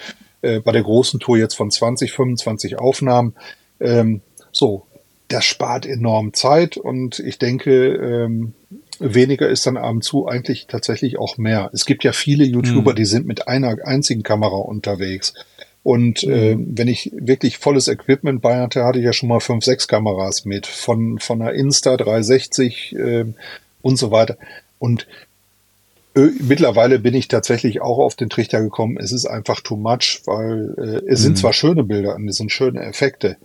[0.40, 3.34] äh, bei der großen Tour jetzt von 20, 25 Aufnahmen.
[3.80, 4.20] Ähm,
[4.52, 4.86] so,
[5.26, 8.54] das spart enorm Zeit und ich denke, ähm,
[9.00, 11.70] weniger ist dann ab und zu eigentlich tatsächlich auch mehr.
[11.72, 12.96] Es gibt ja viele YouTuber, Mhm.
[12.96, 15.34] die sind mit einer einzigen Kamera unterwegs.
[15.88, 19.64] Und äh, wenn ich wirklich volles Equipment bei hatte, hatte ich ja schon mal fünf,
[19.64, 20.66] sechs Kameras mit.
[20.66, 23.24] Von, von einer Insta 360 äh,
[23.80, 24.36] und so weiter.
[24.78, 25.06] Und
[26.14, 30.20] äh, mittlerweile bin ich tatsächlich auch auf den Trichter gekommen, es ist einfach too much,
[30.26, 31.36] weil äh, es sind Mhm.
[31.36, 33.38] zwar schöne Bilder und es sind schöne Effekte,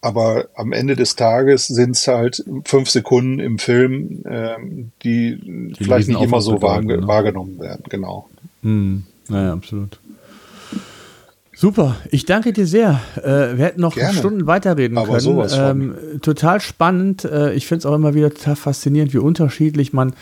[0.00, 6.08] aber am Ende des Tages sind es halt fünf Sekunden im Film, ähm, die, vielleicht
[6.08, 7.06] riesen nicht immer so wahr, ne?
[7.06, 7.84] wahrgenommen werden.
[7.88, 8.28] Genau.
[8.64, 10.00] Hm, naja, absolut.
[11.62, 13.00] Super, ich danke dir sehr.
[13.18, 14.18] Äh, wir hätten noch Gerne.
[14.18, 15.20] Stunden weiterreden Aber können.
[15.20, 15.80] sowas von.
[15.80, 17.24] Ähm, total spannend.
[17.24, 20.12] Äh, ich finde es auch immer wieder total faszinierend, wie unterschiedlich man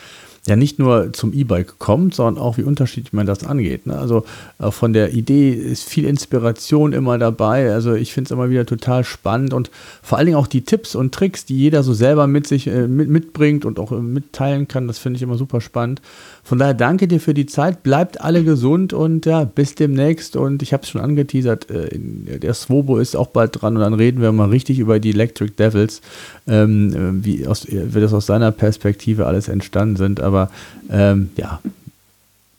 [0.47, 3.86] ja nicht nur zum E-Bike kommt, sondern auch wie unterschiedlich man das angeht.
[3.86, 3.99] Ne?
[3.99, 4.24] Also
[4.59, 7.72] äh, von der Idee ist viel Inspiration immer dabei.
[7.72, 9.70] Also ich finde es immer wieder total spannend und
[10.03, 12.86] vor allen Dingen auch die Tipps und Tricks, die jeder so selber mit sich äh,
[12.86, 16.03] mit, mitbringt und auch äh, mitteilen kann, das finde ich immer super spannend.
[16.51, 20.35] Von daher danke dir für die Zeit, bleibt alle gesund und ja, bis demnächst.
[20.35, 23.95] Und ich habe es schon angeteasert, äh, der Swobo ist auch bald dran und dann
[23.95, 26.01] reden wir mal richtig über die Electric Devils,
[26.49, 30.19] ähm, äh, wie, aus, wie das aus seiner Perspektive alles entstanden sind.
[30.19, 30.51] Aber
[30.91, 31.61] ähm, ja,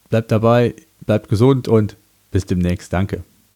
[0.09, 0.73] bleibt dabei,
[1.05, 1.97] bleibt gesund und
[2.31, 2.93] bis demnächst.
[2.93, 3.25] Danke.